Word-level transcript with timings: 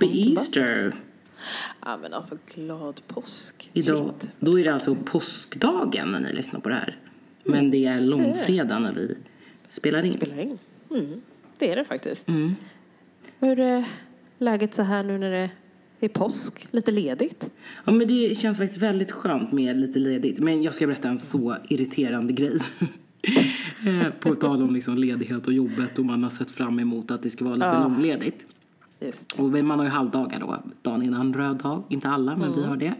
Happy 0.00 0.32
Easter! 0.32 0.94
Ja 1.84 1.96
men 1.96 2.14
alltså 2.14 2.38
glad 2.54 3.00
påsk. 3.06 3.70
Idag, 3.72 3.96
Shit. 4.20 4.30
då 4.40 4.60
är 4.60 4.64
det 4.64 4.74
alltså 4.74 4.94
påskdagen 4.94 6.08
när 6.12 6.20
ni 6.20 6.32
lyssnar 6.32 6.60
på 6.60 6.68
det 6.68 6.74
här. 6.74 6.96
Men 7.44 7.70
det 7.70 7.84
är 7.86 8.00
långfredag 8.00 8.82
när 8.82 8.92
vi 8.92 9.16
spelar 9.68 10.04
in. 10.04 10.12
Spelar 10.12 10.40
in. 10.42 10.58
Mm. 10.90 11.20
Det 11.58 11.72
är 11.72 11.76
det 11.76 11.84
faktiskt. 11.84 12.28
Mm. 12.28 12.54
Hur 13.40 13.60
är 13.60 13.84
läget 14.38 14.74
så 14.74 14.82
här 14.82 15.02
nu 15.02 15.18
när 15.18 15.30
det 15.30 15.50
är 16.00 16.08
påsk? 16.08 16.68
Lite 16.70 16.90
ledigt? 16.90 17.50
Ja, 17.84 17.92
men 17.92 18.08
det 18.08 18.38
känns 18.38 18.58
faktiskt 18.58 18.80
väldigt 18.82 19.12
skönt 19.12 19.52
med 19.52 19.76
lite 19.80 19.98
ledigt. 19.98 20.38
Men 20.38 20.62
jag 20.62 20.74
ska 20.74 20.86
berätta 20.86 21.08
en 21.08 21.18
så 21.18 21.56
irriterande 21.68 22.32
grej. 22.32 22.58
Eh, 23.86 24.10
på 24.20 24.34
tal 24.34 24.62
om 24.62 24.74
liksom 24.74 24.96
ledighet 24.98 25.46
och 25.46 25.52
jobbet 25.52 25.98
och 25.98 26.04
man 26.04 26.22
har 26.22 26.30
sett 26.30 26.50
fram 26.50 26.78
emot 26.80 27.10
att 27.10 27.22
det 27.22 27.30
ska 27.30 27.44
vara 27.44 27.54
lite 27.54 27.66
Ja. 27.66 27.82
långledigt. 27.82 28.46
Just. 29.00 29.32
Och 29.40 29.44
man 29.44 29.78
har 29.78 29.86
ju 29.86 29.90
halvdagar 29.90 30.40
då, 30.40 30.62
dagen 30.82 31.02
innan 31.02 31.34
röd 31.34 31.56
dag. 31.56 31.82
Inte 31.88 32.08
alla, 32.08 32.36
men 32.36 32.54
vi 32.54 32.62
har 32.64 32.76
det. 32.76 32.94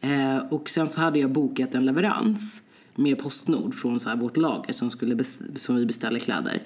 Eh, 0.00 0.38
och 0.52 0.70
sen 0.70 0.88
så 0.88 1.00
hade 1.00 1.18
jag 1.18 1.30
bokat 1.30 1.74
en 1.74 1.86
leverans 1.86 2.62
med 2.94 3.18
Postnord 3.18 3.74
från 3.74 4.00
så 4.00 4.16
vårt 4.16 4.36
lager 4.36 4.72
som, 4.72 4.90
skulle 4.90 5.24
som 5.56 5.76
vi 5.76 5.86
beställer 5.86 6.18
kläder. 6.18 6.62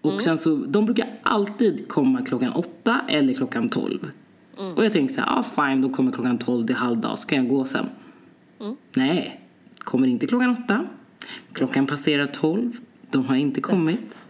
Och 0.00 0.22
sen 0.22 0.38
så, 0.38 0.56
de 0.56 0.84
brukar 0.84 1.08
alltid 1.22 1.88
komma 1.88 2.22
klockan 2.22 2.52
åtta 2.52 3.00
eller 3.08 3.34
klockan 3.34 3.68
tolv. 3.68 4.10
Och 4.76 4.84
jag 4.84 4.92
tänkte 4.92 5.14
så 5.14 5.20
här, 5.20 5.38
ah, 5.38 5.42
fine, 5.42 5.82
de 5.82 5.92
kommer 5.92 6.12
klockan 6.12 6.38
tolv, 6.38 6.66
det 6.66 6.72
är 6.72 6.76
halvdag, 6.76 7.18
så 7.18 7.28
kan 7.28 7.38
jag 7.38 7.48
gå 7.48 7.64
sen. 7.64 7.86
Nej, 8.94 9.40
kommer 9.78 10.06
inte 10.06 10.26
klockan 10.26 10.50
åtta. 10.50 10.86
Klockan 11.52 11.86
passerar 11.86 12.26
tolv, 12.26 12.76
de 13.10 13.24
har 13.24 13.36
inte 13.36 13.60
kommit. 13.60 14.25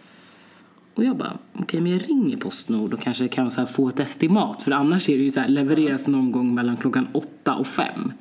Och 0.96 1.04
jag 1.04 1.16
bara, 1.16 1.38
okej 1.52 1.80
men 1.80 1.92
jag 1.92 2.08
ringer 2.08 2.36
Postnord 2.36 2.94
och 2.94 3.00
kanske 3.00 3.28
kan 3.28 3.50
så 3.50 3.66
få 3.66 3.88
ett 3.88 4.00
estimat. 4.00 4.62
För 4.62 4.70
annars 4.72 5.08
är 5.08 5.16
det 5.16 5.24
ju 5.24 5.30
så 5.30 5.40
här, 5.40 5.48
levereras 5.48 6.06
någon 6.06 6.32
gång 6.32 6.54
mellan 6.54 6.76
klockan 6.76 7.08
åtta 7.12 7.54
och 7.54 7.66
fem. 7.66 8.12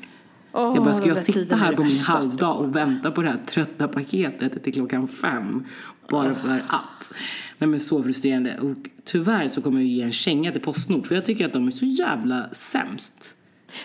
jag 0.51 0.83
bara, 0.83 0.93
ska 0.93 1.07
jag 1.07 1.17
sitta 1.17 1.55
här 1.55 1.73
på 1.73 1.83
min 1.83 1.99
halvdag 1.99 2.57
och 2.57 2.75
vänta 2.75 3.11
på 3.11 3.21
det 3.21 3.29
här 3.29 3.39
trötta 3.45 3.87
paketet 3.87 4.63
till 4.63 4.73
klockan 4.73 5.07
fem? 5.07 5.63
Bara 6.09 6.35
för 6.35 6.57
att. 6.67 7.11
Nej 7.57 7.67
men 7.67 7.79
så 7.79 8.03
frustrerande. 8.03 8.59
Och 8.59 8.89
tyvärr 9.03 9.47
så 9.47 9.61
kommer 9.61 9.79
jag 9.79 9.87
ge 9.87 10.01
en 10.01 10.11
känga 10.11 10.51
till 10.51 10.61
Postnord. 10.61 11.07
För 11.07 11.15
jag 11.15 11.25
tycker 11.25 11.45
att 11.45 11.53
de 11.53 11.67
är 11.67 11.71
så 11.71 11.85
jävla 11.85 12.49
sämst. 12.51 13.35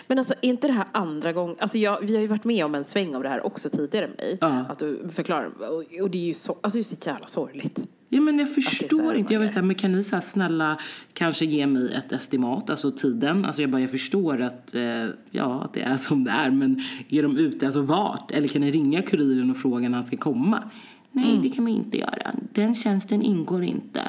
Men 0.07 0.17
alltså 0.17 0.33
inte 0.41 0.67
det 0.67 0.73
här 0.73 0.85
andra 0.91 1.33
gången, 1.33 1.55
alltså 1.59 1.77
jag, 1.77 2.01
vi 2.01 2.15
har 2.15 2.21
ju 2.21 2.27
varit 2.27 2.45
med 2.45 2.65
om 2.65 2.75
en 2.75 2.83
sväng 2.83 3.15
av 3.15 3.23
det 3.23 3.29
här 3.29 3.45
också 3.45 3.69
tidigare 3.69 4.07
med 4.07 4.17
mig. 4.17 4.37
Ja. 4.41 4.65
Att 4.69 4.79
du 4.79 5.09
förklarar, 5.09 5.45
och, 5.45 6.01
och 6.01 6.09
det 6.09 6.17
är 6.17 6.27
ju 6.27 6.33
så, 6.33 6.57
alltså 6.61 6.77
det 6.77 6.81
är 6.81 6.83
så 6.83 6.95
jävla 7.09 7.27
sorgligt. 7.27 7.87
Ja 8.13 8.21
men 8.21 8.39
jag 8.39 8.53
förstår 8.55 9.15
inte. 9.15 9.33
Jag 9.33 9.39
vill 9.39 9.47
många- 9.47 9.53
säga, 9.53 9.63
men 9.63 9.75
kan 9.75 9.91
ni 9.91 10.03
så 10.03 10.15
här, 10.15 10.21
snälla 10.21 10.77
kanske 11.13 11.45
ge 11.45 11.67
mig 11.67 11.93
ett 11.93 12.11
estimat, 12.11 12.69
alltså 12.69 12.91
tiden? 12.91 13.45
Alltså 13.45 13.61
jag 13.61 13.71
bara, 13.71 13.81
jag 13.81 13.91
förstår 13.91 14.41
att, 14.41 14.75
eh, 14.75 15.05
ja, 15.31 15.61
att 15.63 15.73
det 15.73 15.81
är 15.81 15.97
som 15.97 16.23
det 16.23 16.31
är, 16.31 16.51
men 16.51 16.81
är 17.09 17.23
de 17.23 17.37
ute, 17.37 17.65
alltså 17.65 17.81
vart? 17.81 18.31
Eller 18.31 18.47
kan 18.47 18.61
ni 18.61 18.71
ringa 18.71 19.01
kuriren 19.01 19.51
och 19.51 19.57
fråga 19.57 19.89
när 19.89 19.97
han 19.97 20.07
ska 20.07 20.17
komma? 20.17 20.63
Nej, 21.11 21.39
det 21.43 21.49
kan 21.49 21.63
man 21.63 21.73
inte 21.73 21.97
göra. 21.97 22.31
Den 22.53 22.75
tjänsten 22.75 23.21
ingår 23.21 23.63
inte. 23.63 24.01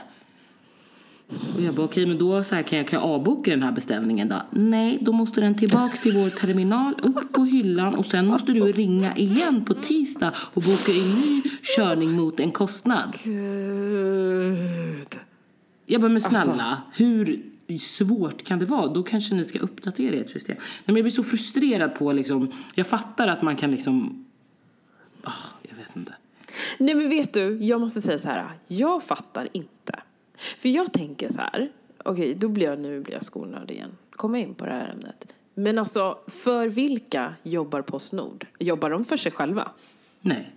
Och 1.56 1.62
jag 1.62 1.74
bara, 1.74 1.84
okej, 1.84 2.06
men 2.06 2.18
då 2.18 2.44
så 2.44 2.54
här, 2.54 2.62
kan, 2.62 2.78
jag, 2.78 2.88
kan 2.88 3.00
jag 3.00 3.08
avboka 3.08 3.50
den 3.50 3.62
här 3.62 3.72
beställningen 3.72 4.28
då? 4.28 4.42
Nej, 4.50 4.98
då 5.00 5.12
måste 5.12 5.40
den 5.40 5.54
tillbaka 5.54 5.96
till 5.96 6.12
vår 6.12 6.30
terminal, 6.30 6.94
upp 7.02 7.32
på 7.32 7.44
hyllan 7.44 7.94
och 7.94 8.06
sen 8.06 8.26
måste 8.26 8.52
du 8.52 8.72
ringa 8.72 9.16
igen 9.16 9.64
på 9.64 9.74
tisdag 9.74 10.32
och 10.36 10.62
boka 10.62 10.92
en 10.92 11.20
ny 11.20 11.42
körning 11.76 12.12
mot 12.12 12.40
en 12.40 12.52
kostnad. 12.52 13.16
Gud. 13.24 15.18
Jag 15.86 16.00
bara, 16.00 16.08
men 16.08 16.20
snälla, 16.20 16.82
hur 16.94 17.42
svårt 17.78 18.44
kan 18.44 18.58
det 18.58 18.66
vara? 18.66 18.86
Då 18.86 19.02
kanske 19.02 19.34
ni 19.34 19.44
ska 19.44 19.58
uppdatera 19.58 20.16
ert 20.16 20.30
system. 20.30 20.56
Nej, 20.58 20.82
men 20.84 20.96
jag 20.96 21.04
blir 21.04 21.12
så 21.12 21.24
frustrerad 21.24 21.94
på 21.94 22.12
liksom, 22.12 22.52
jag 22.74 22.86
fattar 22.86 23.28
att 23.28 23.42
man 23.42 23.56
kan 23.56 23.70
liksom, 23.70 24.26
ah, 25.22 25.32
jag 25.62 25.76
vet 25.76 25.96
inte. 25.96 26.14
Nej 26.78 26.94
men 26.94 27.08
vet 27.08 27.32
du, 27.32 27.58
jag 27.60 27.80
måste 27.80 28.00
säga 28.00 28.18
så 28.18 28.28
här, 28.28 28.44
jag 28.68 29.02
fattar 29.02 29.48
inte. 29.52 30.02
För 30.58 30.68
jag 30.68 30.92
tänker 30.92 31.32
så 31.32 31.40
här, 31.40 31.68
okej 32.04 32.34
då 32.34 32.48
blir 32.48 32.66
jag, 32.66 32.78
nu 32.78 33.00
blir 33.00 33.14
jag 33.14 33.22
skolnörd 33.22 33.70
igen, 33.70 33.96
komma 34.10 34.38
in 34.38 34.54
på 34.54 34.64
det 34.66 34.72
här 34.72 34.90
ämnet. 34.92 35.34
Men 35.54 35.78
alltså, 35.78 36.18
för 36.26 36.68
vilka 36.68 37.34
jobbar 37.42 37.82
Postnord? 37.82 38.46
Jobbar 38.58 38.90
de 38.90 39.04
för 39.04 39.16
sig 39.16 39.32
själva? 39.32 39.70
Nej, 40.20 40.52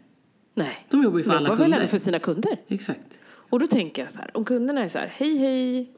Nej. 0.54 0.86
de 0.90 1.04
jobbar 1.04 1.18
ju 1.18 1.24
för 1.24 1.32
alla 1.32 1.40
jobbar 1.40 1.56
väl 1.56 1.66
kunder. 1.66 1.78
även 1.78 1.88
för 1.88 1.98
sina 1.98 2.20
kunder? 2.20 2.58
Exakt. 2.68 3.20
Och 3.28 3.60
då 3.60 3.68
tänker 3.68 4.02
jag 4.02 4.12
så 4.12 4.20
här, 4.20 4.32
om 4.34 4.46
kunderna 4.46 4.82
är 4.84 4.88
så 4.88 4.98
här, 4.98 5.14
hej 5.16 5.38
hej, 5.38 5.92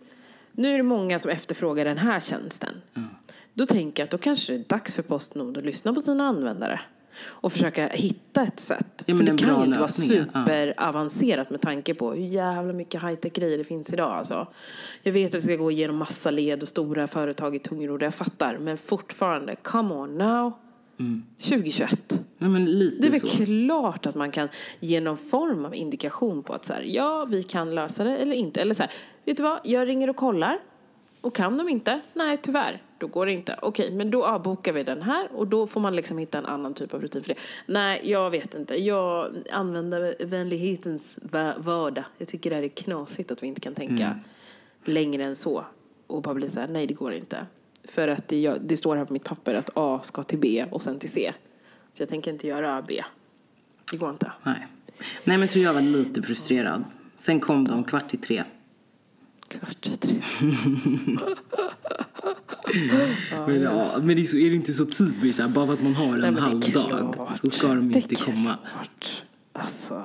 nu 0.51 0.73
är 0.73 0.77
det 0.77 0.83
många 0.83 1.19
som 1.19 1.31
efterfrågar 1.31 1.85
den 1.85 1.97
här 1.97 2.19
tjänsten. 2.19 2.73
Då 3.53 3.65
tänker 3.65 4.03
jag 4.03 4.05
att 4.05 4.11
då 4.11 4.17
kanske 4.17 4.53
det 4.53 4.59
är 4.59 4.63
dags 4.63 4.95
för 4.95 5.03
Postnord 5.03 5.57
att 5.57 5.65
lyssna 5.65 5.93
på 5.93 6.01
sina 6.01 6.27
användare. 6.27 6.79
Och 7.25 7.51
försöka 7.51 7.87
hitta 7.87 8.41
ett 8.43 8.59
sätt. 8.59 9.03
Ja, 9.05 9.15
men 9.15 9.27
för 9.27 9.33
det 9.33 9.43
kan 9.43 9.59
ju 9.59 9.65
inte 9.65 9.79
vara 9.79 9.89
ja. 9.97 10.23
superavancerat 10.23 11.49
med 11.49 11.61
tanke 11.61 11.93
på 11.93 12.11
hur 12.11 12.25
jävla 12.25 12.73
mycket 12.73 13.03
high-tech 13.03 13.33
grejer 13.33 13.57
det 13.57 13.63
finns 13.63 13.93
idag. 13.93 14.11
Alltså. 14.11 14.47
Jag 15.03 15.11
vet 15.11 15.25
att 15.25 15.31
det 15.31 15.41
ska 15.41 15.55
gå 15.55 15.71
igenom 15.71 15.97
massa 15.97 16.31
led 16.31 16.63
och 16.63 16.69
stora 16.69 17.07
företag 17.07 17.55
i 17.55 17.59
tungrodd, 17.59 18.01
jag 18.01 18.13
fattar. 18.15 18.57
Men 18.57 18.77
fortfarande, 18.77 19.55
come 19.55 19.93
on 19.93 20.17
now. 20.17 20.53
2021. 21.41 22.19
Nej, 22.37 22.49
men 22.49 22.65
lite 22.65 23.01
Det 23.01 23.07
är 23.07 23.11
väl 23.11 23.29
så. 23.29 23.45
klart 23.45 24.05
att 24.05 24.15
man 24.15 24.31
kan 24.31 24.49
ge 24.79 25.01
någon 25.01 25.17
form 25.17 25.65
av 25.65 25.75
indikation 25.75 26.43
på 26.43 26.53
att 26.53 26.65
så 26.65 26.73
här, 26.73 26.81
ja, 26.87 27.25
vi 27.29 27.43
kan 27.43 27.75
lösa 27.75 28.03
det 28.03 28.17
eller 28.17 28.35
inte. 28.35 28.61
Eller 28.61 28.73
så 28.73 28.83
här, 28.83 28.91
vet 29.25 29.37
du 29.37 29.43
vad, 29.43 29.59
jag 29.63 29.87
ringer 29.87 30.09
och 30.09 30.15
kollar. 30.15 30.59
Och 31.21 31.35
kan 31.35 31.57
de 31.57 31.69
inte? 31.69 31.99
Nej, 32.13 32.37
tyvärr. 32.41 32.81
Då 32.99 33.07
går 33.07 33.25
det 33.25 33.31
inte. 33.31 33.59
Okej, 33.61 33.91
men 33.91 34.11
då 34.11 34.25
avbokar 34.25 34.73
vi 34.73 34.83
den 34.83 35.01
här 35.01 35.27
och 35.31 35.47
då 35.47 35.67
får 35.67 35.81
man 35.81 35.95
liksom 35.95 36.17
hitta 36.17 36.37
en 36.37 36.45
annan 36.45 36.73
typ 36.73 36.93
av 36.93 37.01
rutin 37.01 37.21
för 37.21 37.27
det. 37.33 37.39
Nej, 37.65 38.01
jag 38.11 38.29
vet 38.29 38.53
inte. 38.53 38.75
Jag 38.75 39.35
använder 39.51 40.15
vänlighetens 40.25 41.19
va- 41.21 41.53
vardag. 41.57 42.03
Jag 42.17 42.27
tycker 42.27 42.49
det 42.49 42.55
här 42.55 42.63
är 42.63 42.67
knasigt 42.67 43.31
att 43.31 43.43
vi 43.43 43.47
inte 43.47 43.61
kan 43.61 43.73
tänka 43.73 44.19
längre 44.85 45.23
än 45.23 45.35
så. 45.35 45.65
Och 46.07 46.21
bara 46.21 46.33
bli 46.33 46.49
så 46.49 46.59
här, 46.59 46.67
nej 46.67 46.87
det 46.87 46.93
går 46.93 47.13
inte. 47.13 47.45
För 47.83 48.07
att 48.07 48.27
det, 48.27 48.39
jag, 48.41 48.57
det 48.61 48.77
står 48.77 48.95
här 48.95 49.05
på 49.05 49.13
mitt 49.13 49.23
papper 49.23 49.55
att 49.55 49.69
A 49.73 49.99
ska 50.03 50.23
till 50.23 50.39
B 50.39 50.65
och 50.71 50.81
sen 50.81 50.99
till 50.99 51.09
C. 51.11 51.33
Så 51.93 52.01
jag 52.01 52.09
tänker 52.09 52.31
inte 52.31 52.47
göra 52.47 52.81
B. 52.87 53.01
Det 53.91 53.97
går 53.97 54.09
inte. 54.09 54.31
Nej. 54.43 54.67
Nej, 55.23 55.37
men 55.37 55.47
så 55.47 55.59
jag 55.59 55.73
var 55.73 55.81
lite 55.81 56.21
frustrerad. 56.21 56.83
Sen 57.17 57.39
kom 57.39 57.67
de 57.67 57.83
kvart 57.83 58.13
i 58.13 58.17
tre. 58.17 58.43
Kvart 59.47 59.87
i 59.87 59.97
tre. 59.97 60.21
Men, 63.47 63.61
ja, 63.61 63.91
men 64.01 64.15
det 64.15 64.21
är, 64.21 64.25
så, 64.25 64.37
är 64.37 64.49
det 64.49 64.55
inte 64.55 64.73
så 64.73 64.85
typiskt, 64.85 65.39
här, 65.41 65.47
bara 65.47 65.65
för 65.65 65.73
att 65.73 65.83
man 65.83 65.95
har 65.95 66.05
en 66.13 66.33
Nej, 66.33 66.41
halvdag 66.41 67.13
klart. 67.13 67.39
så 67.43 67.49
ska 67.49 67.67
de 67.67 67.91
inte 67.91 68.15
komma. 68.15 68.57
Alltså, 69.53 70.03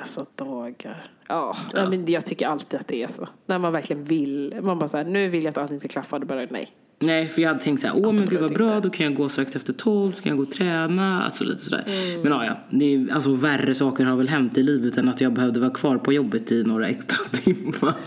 dessa 0.00 0.26
dagar. 0.36 1.04
Ja, 1.28 1.56
Nej, 1.74 1.86
men 1.88 2.06
jag 2.06 2.26
tycker 2.26 2.46
alltid 2.46 2.80
att 2.80 2.88
det 2.88 3.02
är 3.02 3.08
så. 3.08 3.28
När 3.46 3.58
man 3.58 3.72
verkligen 3.72 4.04
vill. 4.04 4.54
Man 4.62 4.78
bara 4.78 4.88
så 4.88 4.96
här, 4.96 5.04
nu 5.04 5.28
vill 5.28 5.44
jag 5.44 5.50
att 5.50 5.58
allting 5.58 5.78
ska 5.78 5.88
klaffa. 5.88 6.18
Då 6.18 6.26
bara 6.26 6.46
nej. 6.50 6.68
Nej, 7.00 7.28
för 7.28 7.42
jag 7.42 7.48
hade 7.48 7.60
tänkt 7.62 7.80
så 7.80 7.86
här, 7.86 7.96
åh 7.96 8.12
men 8.12 8.26
gud 8.26 8.40
vad 8.40 8.54
bra, 8.54 8.66
inte. 8.76 8.80
då 8.88 8.90
kan 8.90 9.06
jag 9.06 9.14
gå 9.14 9.28
strax 9.28 9.56
efter 9.56 9.72
tolv, 9.72 10.12
så 10.12 10.22
kan 10.22 10.30
jag 10.30 10.36
gå 10.36 10.42
och 10.42 10.50
träna, 10.50 11.22
alltså 11.24 11.44
lite 11.44 11.64
sådär. 11.64 11.84
Mm. 11.86 12.20
Men 12.22 12.32
ja, 12.32 12.44
ja, 12.44 12.58
det 12.70 12.94
är, 12.94 13.12
alltså 13.14 13.34
värre 13.34 13.74
saker 13.74 14.04
har 14.04 14.16
väl 14.16 14.28
hänt 14.28 14.58
i 14.58 14.62
livet 14.62 14.96
än 14.98 15.08
att 15.08 15.20
jag 15.20 15.32
behövde 15.32 15.60
vara 15.60 15.70
kvar 15.70 15.98
på 15.98 16.12
jobbet 16.12 16.52
i 16.52 16.62
några 16.62 16.88
extra 16.88 17.18
timmar. 17.44 17.94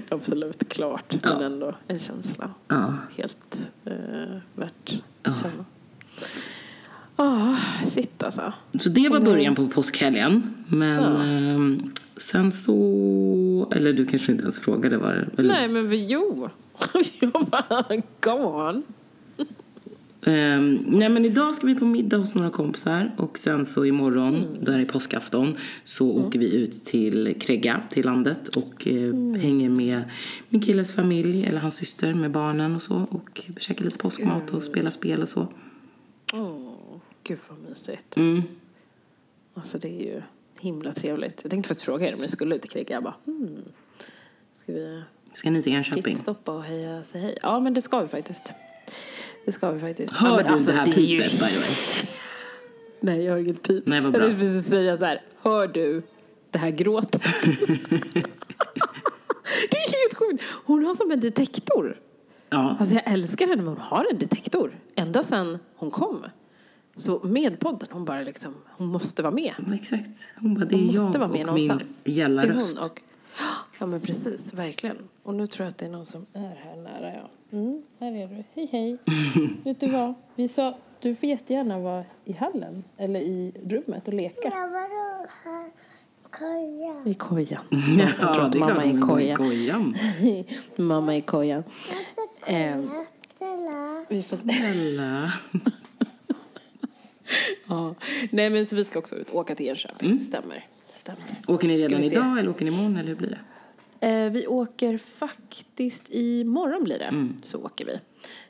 Absolut, 0.10 0.68
klart. 0.68 1.14
Ja. 1.22 1.28
Men 1.38 1.52
ändå 1.52 1.72
en 1.88 1.98
känsla. 1.98 2.50
Ja. 2.68 2.94
Helt 3.16 3.72
eh, 3.84 3.92
värt 4.54 5.02
att 5.22 5.40
känna. 5.42 5.64
Ah, 7.16 7.56
shit 7.86 8.22
alltså. 8.22 8.52
Så 8.80 8.88
det 8.88 9.08
var 9.08 9.20
början 9.20 9.54
på 9.54 9.68
påskhelgen. 9.68 10.54
Men 10.68 11.04
ehm, 11.04 11.92
sen 12.30 12.52
så, 12.52 13.72
eller 13.74 13.92
du 13.92 14.06
kanske 14.06 14.32
inte 14.32 14.42
ens 14.42 14.58
frågade 14.58 14.98
vad 14.98 15.14
det 15.14 15.26
eller, 15.38 15.54
Nej, 15.54 15.68
men 15.68 15.88
vi, 15.88 16.06
jo. 16.06 16.48
jag 17.20 17.30
bara, 17.32 17.84
go 18.20 18.68
on. 18.68 18.82
Ehm, 20.26 20.78
nej 20.86 21.08
men 21.08 21.24
idag 21.24 21.54
ska 21.54 21.66
vi 21.66 21.74
på 21.74 21.84
middag 21.84 22.16
hos 22.16 22.34
några 22.34 22.50
kompisar 22.50 23.12
och 23.16 23.38
sen 23.38 23.66
så 23.66 23.84
imorgon, 23.84 24.34
Mm. 24.34 24.46
där 24.64 24.80
är 24.80 24.84
påskafton, 24.84 25.56
så 25.84 26.10
åker 26.10 26.38
vi 26.38 26.54
ut 26.54 26.84
till 26.84 27.34
Kregga, 27.40 27.80
till 27.90 28.04
landet 28.04 28.48
och 28.48 28.86
eh, 28.88 28.94
Mm. 29.04 29.34
hänger 29.40 29.68
med 29.98 30.10
min 30.48 30.60
killes 30.60 30.92
familj, 30.92 31.46
eller 31.46 31.60
hans 31.60 31.74
syster 31.76 32.14
med 32.14 32.30
barnen 32.30 32.76
och 32.76 32.82
så 32.82 33.06
och 33.10 33.40
käkar 33.58 33.84
lite 33.84 33.98
påskmat 33.98 34.50
och 34.50 34.62
spelar 34.62 34.90
spel 34.90 35.22
och 35.22 35.28
så. 35.28 35.48
Åh, 36.32 36.74
gud 37.22 37.38
vad 37.48 37.58
mysigt. 37.58 38.16
Mm. 38.16 38.42
Alltså 39.54 39.78
det 39.78 39.88
är 39.88 40.04
ju 40.14 40.22
himla 40.60 40.92
trevligt. 40.92 41.40
Jag 41.42 41.50
tänkte 41.50 41.68
faktiskt 41.68 41.84
fråga 41.84 42.08
er 42.08 42.14
om 42.14 42.20
ni 42.20 42.28
skulle 42.28 42.54
ut 42.54 42.64
i 42.64 42.68
krig. 42.68 42.90
Jag 42.90 43.02
bara, 43.02 43.14
hmm. 43.24 43.56
Ska 44.62 44.72
vi 44.72 45.02
Ska 45.34 45.50
ni 45.50 45.62
till 45.62 45.72
Enköping? 45.72 46.16
stoppa 46.16 46.52
och 46.52 46.62
heja 46.64 47.02
sig 47.02 47.20
hej? 47.20 47.36
Ja, 47.42 47.60
men 47.60 47.74
det 47.74 47.82
ska 47.82 48.00
vi 48.00 48.08
faktiskt. 48.08 48.52
Det 49.44 49.52
ska 49.52 49.70
vi 49.70 49.80
faktiskt. 49.80 50.12
Hör 50.12 50.28
ja, 50.28 50.36
men 50.36 50.58
du 50.58 50.64
det 50.64 50.72
här 50.72 50.86
är 50.86 51.00
ju- 51.00 51.22
pipet 51.22 51.32
by 51.32 51.38
the 51.38 51.58
way? 51.58 52.08
Nej, 53.00 53.24
jag 53.24 53.32
hör 53.32 53.40
inget 53.40 53.62
pip. 53.62 53.86
Nej, 53.86 54.00
vad 54.00 54.06
jag 54.06 54.12
bra. 54.12 54.22
tänkte 54.26 54.44
precis 54.44 54.66
säga 54.70 54.96
så 54.96 55.04
här, 55.04 55.22
hör 55.42 55.68
du 55.68 56.02
det 56.50 56.58
här 56.58 56.70
gråtet? 56.70 57.22
sjukt. 60.38 60.62
Hon 60.66 60.84
har 60.84 60.94
som 60.94 61.10
en 61.10 61.20
detektor. 61.20 62.00
Ja. 62.50 62.76
Alltså 62.78 62.94
jag 62.94 63.12
älskar 63.12 63.46
henne, 63.46 63.62
men 63.62 63.66
hon 63.66 63.78
har 63.78 64.06
en 64.10 64.18
detektor. 64.18 64.78
Ända 64.96 65.22
sedan 65.22 65.58
hon 65.76 65.90
kom. 65.90 66.26
Så 66.96 67.20
med 67.24 67.60
podden, 67.60 67.88
hon 67.90 68.04
bara 68.04 68.20
liksom, 68.22 68.54
hon 68.66 68.86
måste 68.86 69.22
vara 69.22 69.34
med. 69.34 69.54
Men 69.58 69.72
Exakt. 69.72 70.08
Hon 70.40 70.54
bara, 70.54 70.64
det 70.64 70.74
är 70.74 70.78
Hon 70.78 70.86
måste 70.86 71.18
jag 71.18 71.28
vara 71.28 71.32
med 71.32 71.48
och 71.48 71.54
min 71.54 71.66
någonstans. 71.66 72.00
gälla 72.04 72.42
Det 72.42 72.48
är 72.48 72.52
hon 72.52 72.78
och... 72.78 73.02
Ja 73.78 73.86
men 73.86 74.00
precis, 74.00 74.54
verkligen. 74.54 74.96
Och 75.22 75.34
nu 75.34 75.46
tror 75.46 75.64
jag 75.64 75.70
att 75.70 75.78
det 75.78 75.84
är 75.86 75.90
någon 75.90 76.06
som 76.06 76.26
är 76.32 76.40
här 76.40 76.76
nära, 76.76 77.14
ja. 77.14 77.58
Mm, 77.58 77.82
här 78.00 78.12
är 78.12 78.26
du. 78.26 78.44
Hej 78.54 78.68
hej. 78.72 78.98
Vet 79.64 79.80
du 79.80 79.90
vad? 79.90 80.14
Vi 80.34 80.48
sa, 80.48 80.78
du 81.00 81.14
får 81.14 81.28
jättegärna 81.28 81.78
vara 81.78 82.04
i 82.24 82.32
hallen 82.32 82.84
eller 82.96 83.20
i 83.20 83.52
rummet 83.64 84.08
och 84.08 84.14
leka. 84.14 84.48
Ja, 84.48 84.68
vadå 84.72 85.26
här? 85.44 85.70
Kolla. 86.38 87.02
I 87.10 87.14
kojan. 87.14 87.64
Ja, 87.98 88.08
jag 88.20 88.34
tror 88.34 88.44
att 88.44 88.54
är 88.54 88.58
mamma 88.58 88.84
är 88.84 88.98
i 88.98 89.00
kojan. 89.00 89.36
kojan. 89.38 89.94
mamma 90.76 91.16
i 91.16 91.20
kojan. 91.20 91.62
Ehm, 92.46 92.90
vi 94.08 94.22
får. 94.22 94.36
Snälla. 94.36 95.32
Ja. 97.68 97.94
Nej 98.30 98.50
men 98.50 98.66
så 98.66 98.76
vi 98.76 98.84
ska 98.84 98.98
också 98.98 99.16
ut, 99.16 99.30
åka 99.30 99.54
till 99.54 99.66
Enköping. 99.66 100.20
Stämmer. 100.20 100.66
Stämmer. 100.96 101.22
Åker 101.46 101.68
ni 101.68 101.78
redan 101.78 102.00
idag 102.00 102.38
eller 102.38 102.50
åker 102.50 102.64
ni 102.64 102.70
imorgon 102.70 102.96
eller 102.96 103.08
hur 103.08 103.16
blir 103.16 103.30
det? 103.30 104.06
Eh, 104.08 104.30
vi 104.30 104.46
åker 104.46 104.98
faktiskt 104.98 106.08
imorgon 106.10 106.84
blir 106.84 106.98
det. 106.98 107.04
Mm. 107.04 107.36
Så 107.42 107.64
åker 107.64 107.84
vi. 107.84 107.98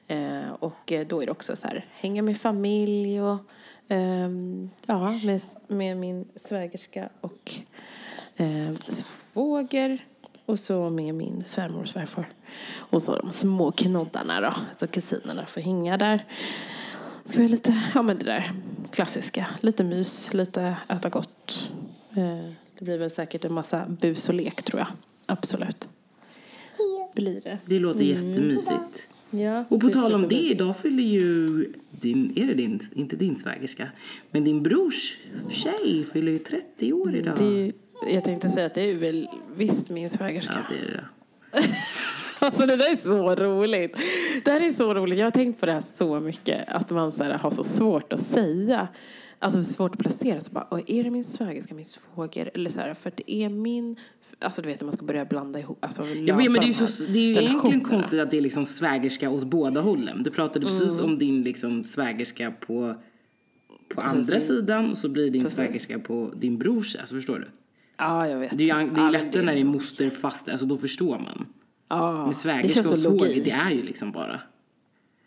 Eh, 0.08 0.52
och 0.58 0.92
eh, 0.92 1.06
då 1.06 1.22
är 1.22 1.26
det 1.26 1.32
också 1.32 1.56
så 1.56 1.66
här, 1.66 1.86
hänga 1.92 2.22
med 2.22 2.40
familj 2.40 3.20
och 3.22 3.38
ehm, 3.88 4.70
ja, 4.86 5.20
med, 5.25 5.40
med 5.69 5.96
min 5.96 6.28
svägerska 6.34 7.08
och 7.20 7.52
eh, 8.36 8.72
svåger. 8.78 10.04
Och 10.46 10.58
så 10.58 10.90
med 10.90 11.14
min 11.14 11.42
svärmor 11.42 11.81
och 11.81 11.88
svärfar. 11.88 12.28
Och 12.76 13.02
så 13.02 13.16
de 13.16 13.31
små 13.31 13.70
knoddarna 13.70 14.40
då, 14.40 14.50
så 14.76 14.86
kusinerna 14.86 15.46
får 15.46 15.60
hänga 15.60 15.96
där. 15.96 16.25
Ska 17.25 17.38
vi 17.38 17.48
lite, 17.48 17.75
ja 17.94 18.02
men 18.02 18.19
det 18.19 18.25
där 18.25 18.52
klassiska. 18.90 19.46
Lite 19.60 19.84
mys, 19.84 20.34
lite 20.34 20.76
äta 20.88 21.08
gott. 21.08 21.72
Eh, 22.16 22.50
det 22.78 22.84
blir 22.84 22.98
väl 22.98 23.10
säkert 23.10 23.44
en 23.44 23.52
massa 23.52 23.86
bus 23.88 24.28
och 24.28 24.34
lek 24.34 24.62
tror 24.62 24.81
jag. 24.81 24.88
Absolut. 25.26 25.88
Blir 27.14 27.40
det. 27.40 27.58
Det 27.66 27.78
låter 27.78 28.02
jättemysigt. 28.02 29.08
Ja, 29.31 29.64
Och 29.69 29.81
på 29.81 29.88
tal 29.88 30.14
om 30.14 30.28
det, 30.28 30.34
idag 30.34 30.76
fyller 30.76 31.02
ju 31.02 31.72
din, 31.90 32.32
är 32.36 32.46
det 32.46 32.54
din, 32.54 32.81
inte 32.94 33.16
din 33.16 33.38
svägerska, 33.38 33.88
men 34.31 34.44
din 34.44 34.62
brors 34.62 35.16
tjej 35.50 36.06
fyller 36.12 36.32
ju 36.32 36.38
30 36.38 36.92
år 36.92 37.14
idag. 37.14 37.34
Det 37.38 37.44
är, 37.44 37.72
jag 38.08 38.24
tänkte 38.24 38.48
säga 38.48 38.66
att 38.66 38.74
det 38.74 38.90
är 38.90 38.94
väl 38.96 39.28
visst 39.56 39.90
min 39.90 40.02
Ja, 40.02 40.08
svägerska. 40.08 40.66
det 40.70 40.74
är 40.78 40.86
det. 40.92 41.04
Alltså 42.38 42.66
det 42.66 42.76
där 42.76 42.92
är 42.92 42.96
så 42.96 43.34
roligt. 43.34 43.96
Det 44.44 44.50
här 44.50 44.60
är 44.60 44.72
så 44.72 44.94
roligt. 44.94 45.18
Jag 45.18 45.26
har 45.26 45.30
tänkt 45.30 45.60
på 45.60 45.66
det 45.66 45.72
här 45.72 45.80
så 45.80 46.20
mycket. 46.20 46.68
Att 46.68 46.90
man 46.90 47.12
så 47.12 47.22
här, 47.22 47.30
har 47.38 47.50
så 47.50 47.64
svårt 47.64 48.12
att 48.12 48.20
säga. 48.20 48.88
Alltså 49.38 49.62
svårt 49.62 49.92
att 49.94 49.98
placera. 49.98 50.40
Så 50.40 50.52
bara, 50.52 50.66
"Oj, 50.70 50.84
är 50.86 51.04
det 51.04 51.10
min 51.10 51.24
svägerska, 51.24 51.74
min 51.74 51.84
svåger? 51.84 52.50
Eller 52.54 52.70
så 52.70 52.80
här, 52.80 52.94
för 52.94 53.08
att 53.08 53.16
det 53.16 53.32
är 53.32 53.48
min... 53.48 53.96
Alltså 54.38 54.62
du 54.62 54.68
vet 54.68 54.80
när 54.80 54.84
man 54.84 54.92
ska 54.92 55.04
börja 55.06 55.24
blanda 55.24 55.58
ihop. 55.58 55.78
Alltså, 55.84 56.02
vet, 56.02 56.36
men 56.36 56.52
det 56.52 56.58
är 56.60 56.64
ju, 56.64 56.72
så, 56.74 57.02
det 57.04 57.18
är 57.18 57.22
ju 57.22 57.30
egentligen 57.42 57.80
konstigt 57.80 58.20
att 58.20 58.30
det 58.30 58.36
är 58.36 58.40
liksom 58.40 58.66
svägerska 58.66 59.30
åt 59.30 59.44
båda 59.44 59.80
hållen. 59.80 60.22
Du 60.22 60.30
pratade 60.30 60.66
precis 60.66 60.92
Mm. 60.98 61.04
om 61.04 61.18
din 61.18 61.42
liksom 61.42 61.84
svägerska 61.84 62.50
på, 62.50 62.94
på 63.94 64.00
andra 64.00 64.40
sidan 64.40 64.90
och 64.90 64.98
så 64.98 65.08
blir 65.08 65.30
din 65.30 65.42
Precis. 65.42 65.56
svägerska 65.56 65.98
på 65.98 66.30
din 66.36 66.58
brors. 66.58 66.96
Alltså 66.96 67.14
förstår 67.14 67.38
du? 67.38 67.46
Ja, 67.96 68.29
jag 68.29 68.38
vet. 68.38 68.58
Det 68.58 68.70
är 68.70 68.76
det 68.76 68.82
är 68.82 68.87
men 68.87 69.12
lättare 69.12 69.43
när 69.43 69.55
det 69.55 69.61
är 69.61 69.64
moster 69.64 70.11
fast, 70.11 70.49
alltså 70.49 70.67
då 70.67 70.76
förstår 70.76 71.19
man. 71.19 71.46
Ja, 71.88 72.25
det 72.29 72.35
svägerska 72.35 72.81
och 72.81 72.99
svåger, 72.99 73.44
det 73.44 73.50
är 73.50 73.70
ju 73.70 73.82
liksom 73.82 74.12
bara. 74.12 74.41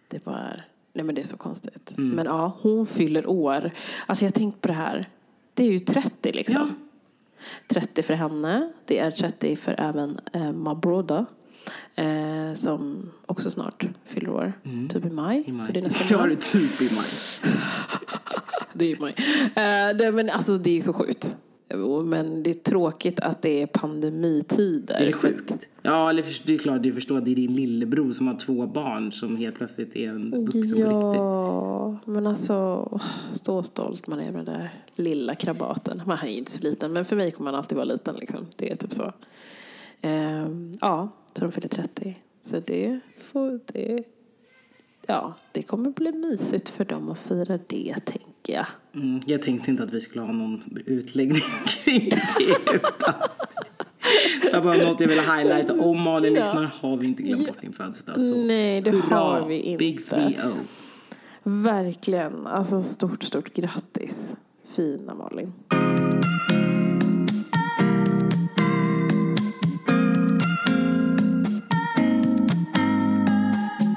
Det 0.08 0.26
bara 0.26 0.40
är... 0.40 0.68
Nej 0.94 1.06
men 1.06 1.16
det 1.16 1.22
är 1.22 1.26
så 1.26 1.38
konstigt. 1.38 1.94
Mm. 1.98 2.10
Men 2.10 2.26
ja, 2.26 2.58
hon 2.62 2.86
fyller 2.86 3.30
år. 3.30 3.72
Alltså 4.06 4.26
jag 4.26 4.32
har 4.32 4.34
tänkt 4.34 4.62
på 4.62 4.68
det 4.68 4.74
här. 4.74 5.10
Det 5.54 5.64
är 5.64 5.72
ju 5.72 5.80
30 5.80 6.32
liksom. 6.32 6.56
Ja. 6.56 6.70
30 7.68 8.04
för 8.04 8.14
henne. 8.14 8.72
Det 8.86 9.00
är 9.00 9.12
30 9.12 9.56
för 9.56 9.76
även 9.78 10.20
eh, 10.34 10.52
Mabroda. 10.52 11.26
Eh, 11.96 12.54
som 12.54 13.12
också 13.26 13.50
snart 13.50 13.88
fyller 14.06 14.30
år. 14.30 14.54
Typ 14.90 15.06
i 15.06 15.10
maj. 15.10 15.38
Mm. 15.38 15.50
I 15.50 15.52
maj. 15.52 15.66
Så 15.66 15.72
det 15.72 15.80
är 15.80 15.84
nästan 15.84 16.08
Ja, 16.12 16.18
maj. 16.18 16.30
det 16.30 16.36
är 16.36 16.60
typ 16.60 16.92
i 16.92 16.96
maj. 16.96 17.06
Det 18.74 18.92
är 18.92 18.98
maj. 19.00 19.16
Eh, 19.56 19.98
det, 19.98 20.12
men 20.12 20.30
alltså 20.30 20.58
det 20.58 20.78
är 20.78 20.82
så 20.82 20.94
sjukt. 20.94 21.36
Men 22.06 22.44
det 22.44 22.50
är 22.50 22.54
tråkigt 22.54 23.20
att 23.20 23.42
det 23.42 23.62
är 23.62 23.68
pandemitider. 23.68 24.96
Är 24.96 25.06
det 25.06 25.12
För- 25.12 25.28
sjukt? 25.28 25.68
Ja, 25.82 26.10
eller 26.10 26.26
det 26.46 26.54
är 26.54 26.58
klart, 26.58 26.84
du 26.84 26.94
förstår 26.94 27.18
att 27.18 27.26
det 27.26 27.32
är 27.32 27.36
din 27.36 27.56
lillebror 27.56 28.12
som 28.12 28.28
har 28.28 28.36
två 28.36 28.68
barn 28.68 29.12
som 29.12 29.36
helt 29.38 29.56
plötsligt 29.56 29.96
är 29.96 30.10
en 30.10 30.32
vuxen 30.32 30.62
riktigt. 30.62 30.80
Ja, 30.80 31.98
men 32.06 32.28
alltså 32.28 33.00
så 33.34 33.64
stolt 33.64 34.08
man 34.08 34.20
är 34.20 34.32
med 34.32 34.46
den 34.46 34.54
där 34.54 34.74
lilla 34.96 35.36
krabaten. 35.36 36.02
Men 36.06 36.18
han 36.18 36.28
är 36.28 36.32
ju 36.32 36.38
inte 36.38 36.52
så 36.52 36.60
liten, 36.62 36.94
men 36.94 37.06
för 37.06 37.16
mig 37.16 37.32
kommer 37.32 37.52
han 37.52 37.58
alltid 37.58 37.76
vara 37.76 37.86
liten 37.86 38.16
liksom. 38.16 38.46
Det 38.56 38.72
är 38.72 38.76
typ 38.76 38.94
så. 38.94 39.12
Ehm, 40.02 40.72
ja, 40.82 41.10
så 41.34 41.44
de 41.44 41.52
fyller 41.52 41.68
30. 41.68 42.18
Så 42.40 42.60
det 42.66 43.00
får 43.22 43.60
det. 43.74 44.04
Ja, 45.08 45.34
det 45.52 45.62
kommer 45.62 45.92
bli 45.92 46.12
mysigt 46.12 46.70
för 46.70 46.86
dem 46.86 47.10
att 47.10 47.20
fira 47.20 47.60
det, 47.68 47.96
tänker 48.06 48.54
jag. 48.54 48.68
Mm, 48.98 49.22
jag 49.26 49.42
tänkte 49.42 49.72
inte 49.72 49.84
att 49.84 49.94
vi 49.94 50.02
skulle 50.02 50.22
ha 50.26 50.32
någon 50.32 50.64
utläggning 50.86 51.42
kring 51.68 52.10
det. 52.10 52.44
Utan 52.46 53.14
det 54.42 54.60
var 54.60 54.62
bara 54.62 54.90
något 54.90 55.00
jag 55.02 55.08
ville 55.08 55.22
highlighta. 55.22 55.74
Om 55.82 56.02
Malin 56.04 56.34
Ja. 56.34 56.40
lyssnar 56.44 56.64
har 56.82 56.98
vi 56.98 57.08
inte 57.08 57.24
glömt 57.24 57.48
bort 57.48 57.62
din 57.62 57.74
födelsedag. 57.74 58.16
Så 58.16 58.22
Nej, 58.46 58.82
det 58.82 58.92
hurra, 58.92 59.16
har 59.16 59.48
vi 59.48 59.56
inte. 59.60 59.78
Big 59.78 60.00
3-0. 60.00 60.36
Verkligen. 61.44 62.48
Alltså 62.48 62.82
stort, 62.82 63.24
stort 63.24 63.54
grattis. 63.54 64.34
Fina 64.76 65.14
Malin. 65.16 65.54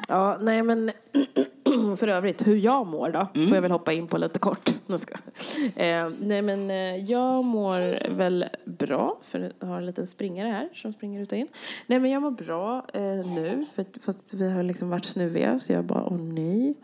Ja, 0.09 0.39
nej 0.41 0.63
men 0.63 0.91
för 1.97 2.09
övrigt, 2.09 2.47
hur 2.47 2.57
jag 2.57 2.87
mår 2.87 3.11
då, 3.11 3.29
får 3.35 3.55
jag 3.55 3.63
väl 3.63 3.71
hoppa 3.71 3.93
in 3.93 4.07
på 4.07 4.19
lite 4.19 4.39
kort. 4.39 4.71
Eh, 5.77 6.11
nej 6.21 6.43
men 6.43 6.71
eh, 6.71 6.97
jag 6.97 7.45
mår 7.45 8.11
väl 8.15 8.45
bra, 8.65 9.19
för 9.23 9.53
jag 9.61 9.67
har 9.67 9.77
en 9.77 9.87
liten 9.87 10.07
springare 10.07 10.49
här 10.49 10.69
som 10.75 10.93
springer 10.93 11.23
ut 11.23 11.33
och 11.33 11.39
in. 11.39 11.49
Nej 11.87 11.99
men 12.01 12.11
jag 12.11 12.23
mår 12.23 12.31
bra 12.31 12.87
eh, 12.95 13.03
nu, 13.35 13.65
för, 13.75 13.87
fast 14.01 14.35
vi 14.35 14.51
har 14.51 14.63
liksom 14.63 14.91
varit 14.91 15.05
snuviga 15.05 15.59
så 15.59 15.73
jag 15.73 15.85
bara, 15.85 16.05
åh 16.05 16.19
nej. 16.19 16.75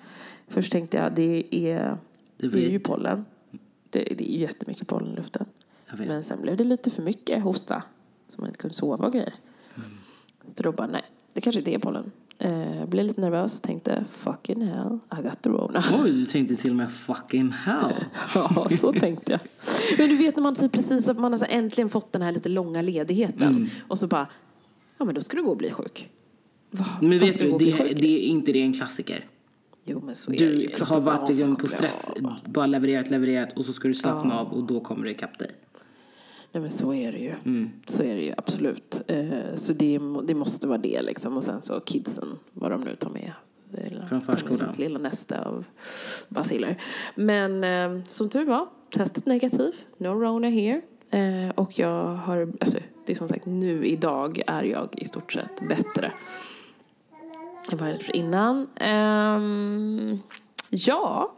Först 0.49 0.73
tänkte 0.73 0.97
jag, 0.97 1.15
det 1.15 1.45
är, 1.51 1.99
Det 2.37 2.47
är 2.67 2.71
ju 2.71 2.79
pollen. 2.79 3.25
Det, 3.91 3.99
det 4.19 4.31
är 4.31 4.33
ju 4.33 4.41
jättemycket 4.41 4.89
pollen 4.89 5.13
i 5.13 5.17
luften. 5.17 5.47
Men 5.97 6.23
sen 6.23 6.43
blev 6.43 6.57
det 6.57 6.65
lite 6.65 6.91
för 6.91 7.03
mycket 7.03 7.43
hosta, 7.43 7.83
så 8.29 8.41
man 8.41 8.49
inte 8.49 8.59
kunde 8.59 8.77
sova 8.77 9.07
och 9.07 9.13
grejer. 9.13 9.35
Så 10.55 10.63
då 10.63 10.73
bara, 10.73 10.87
nej, 10.87 11.05
det 11.33 11.41
kanske 11.41 11.59
inte 11.59 11.75
är 11.75 11.79
pollen. 11.79 12.13
Eh, 12.39 12.87
blev 12.87 13.05
lite 13.07 13.21
nervös, 13.21 13.61
tänkte 13.61 14.05
fucking 14.11 14.63
hell, 14.63 14.99
I 15.19 15.23
got 15.23 15.43
the 15.43 15.51
rona. 15.51 15.83
Oj, 16.05 16.11
du 16.13 16.27
tänkte 16.27 16.57
till 16.57 16.71
och 16.71 16.77
med 16.77 16.93
fucking 16.93 17.51
hell. 17.51 17.95
Ja, 18.35 18.67
så 18.71 18.93
tänkte 18.93 19.33
jag. 19.33 19.41
Men 19.99 20.09
du 20.09 20.17
vet 20.17 20.37
när 20.37 20.43
man 20.43 20.55
typ 20.55 20.73
precis 20.73 21.09
att 21.09 21.19
man 21.19 21.33
har 21.33 21.39
så 21.39 21.45
äntligen 21.49 21.89
fått 21.89 22.13
den 22.13 22.23
här 22.23 22.33
lite 22.33 22.49
långa 22.49 22.83
ledigheten 22.83 23.49
Mm. 23.57 23.69
och 23.89 23.99
så 23.99 24.07
bara, 24.07 24.29
ja 24.99 25.05
men 25.05 25.15
då 25.15 25.21
ska 25.21 25.37
du 25.37 25.43
gå 25.43 25.51
och 25.51 25.57
bli 25.57 25.71
sjuk. 25.71 26.09
Va? 26.71 26.85
Men 27.01 27.19
vet 27.19 27.39
du, 27.39 27.59
det, 27.59 27.73
sjuk? 27.73 27.97
det 28.01 28.07
är 28.07 28.27
inte 28.29 28.53
det 28.53 28.63
en 28.63 28.73
klassiker. 28.73 29.25
Jo 29.85 30.03
men 30.05 30.15
så 30.15 30.33
är 30.33 30.39
det 30.39 30.45
ju. 30.45 30.57
Du 30.57 30.67
Kroppen 30.69 30.87
har 30.95 31.01
varit 31.01 31.29
liksom 31.29 31.57
på 31.57 31.67
stress, 31.67 32.11
bara 32.45 32.67
levererat, 32.67 33.11
levererat 33.11 33.59
och 33.59 33.65
så 33.65 33.73
ska 33.73 33.89
du 33.89 33.95
slappna 33.95 34.41
av 34.41 34.53
och 34.53 34.63
då 34.65 34.81
kommer 34.81 35.05
det 35.05 35.11
ikapp 35.11 35.39
dig. 35.39 35.51
Nej 36.57 36.61
men 36.63 36.71
så 36.71 36.95
är 36.95 37.13
det 37.13 37.19
ju. 37.19 37.33
Mm. 37.45 37.71
Så 37.87 38.03
är 38.03 38.17
det 38.17 38.23
ju 38.23 38.35
absolut. 38.37 39.03
Eh, 39.07 39.55
så 39.55 39.73
det, 39.73 40.01
det 40.25 40.35
måste 40.35 40.67
vara 40.67 40.79
det 40.79 41.03
liksom. 41.03 41.37
Och 41.37 41.45
sen 41.45 41.63
så 41.63 41.81
kidsen, 41.81 42.39
vad 42.53 42.71
de 42.71 42.81
nu 42.81 42.97
tar 42.97 43.11
med. 43.11 43.33
Från 44.09 44.21
förskolan. 44.21 44.55
Sitt 44.55 44.79
lilla 44.79 44.99
näste 44.99 45.41
av 45.41 45.65
baciller. 46.29 46.83
Men 47.15 47.65
eh, 47.65 48.05
som 48.05 48.29
tur 48.29 48.47
var, 48.47 48.69
testet 48.91 49.27
negativ. 49.27 49.73
No 49.99 50.09
rona 50.09 50.49
here. 50.49 50.81
Eh, 51.11 51.51
och 51.55 51.79
jag 51.79 52.15
har, 52.15 52.53
alltså 52.61 52.79
det 53.07 53.13
är 53.13 53.17
som 53.17 53.29
sagt 53.29 53.47
nu 53.47 53.87
idag 53.87 54.43
är 54.47 54.63
jag 54.63 54.89
i 54.93 55.05
stort 55.05 55.33
sett 55.33 55.69
bättre. 55.69 56.13
än 57.73 57.79
vad 57.79 57.89
jag 57.89 57.95
var 57.95 58.17
innan. 58.17 58.69
Ehm, 58.75 60.19
ja. 60.71 61.33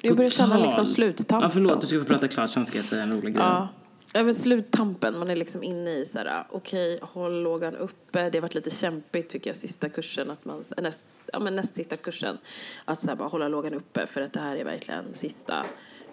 Jag 0.00 0.16
börjar 0.16 0.30
känna 0.30 0.58
liksom 0.58 0.86
sluttampen. 0.86 1.48
Ja, 1.48 1.50
förlåt, 1.52 1.80
du 1.80 1.86
ska 1.86 1.98
få 1.98 2.04
prata 2.04 2.28
klart, 2.28 2.50
sen 2.50 2.66
ska 2.66 2.78
jag 2.78 2.84
säga 2.84 3.02
en 3.02 3.12
rolig 3.12 3.34
grej. 3.34 3.44
Ja. 3.44 3.68
Ja, 4.14 4.22
men 4.22 4.34
sluttampen. 4.34 5.18
Man 5.18 5.30
är 5.30 5.36
liksom 5.36 5.62
inne 5.62 5.90
i 5.90 6.04
så 6.04 6.18
här, 6.18 6.44
okej, 6.50 6.98
håll 7.02 7.42
lågan 7.42 7.76
uppe. 7.76 8.30
Det 8.30 8.38
har 8.38 8.42
varit 8.42 8.54
lite 8.54 8.70
kämpigt 8.70 9.28
tycker 9.28 9.50
jag 9.50 9.56
sista 9.56 9.88
kursen, 9.88 10.30
att 10.30 10.44
man, 10.44 10.64
näst, 10.76 11.10
ja, 11.32 11.38
men 11.38 11.56
näst 11.56 11.74
sista 11.74 11.96
kursen. 11.96 12.38
Att 12.84 13.00
så 13.00 13.06
här, 13.06 13.16
bara 13.16 13.28
hålla 13.28 13.48
lågan 13.48 13.74
uppe 13.74 14.06
för 14.06 14.20
att 14.20 14.32
det 14.32 14.40
här 14.40 14.56
är 14.56 14.64
verkligen 14.64 15.04
sista. 15.14 15.64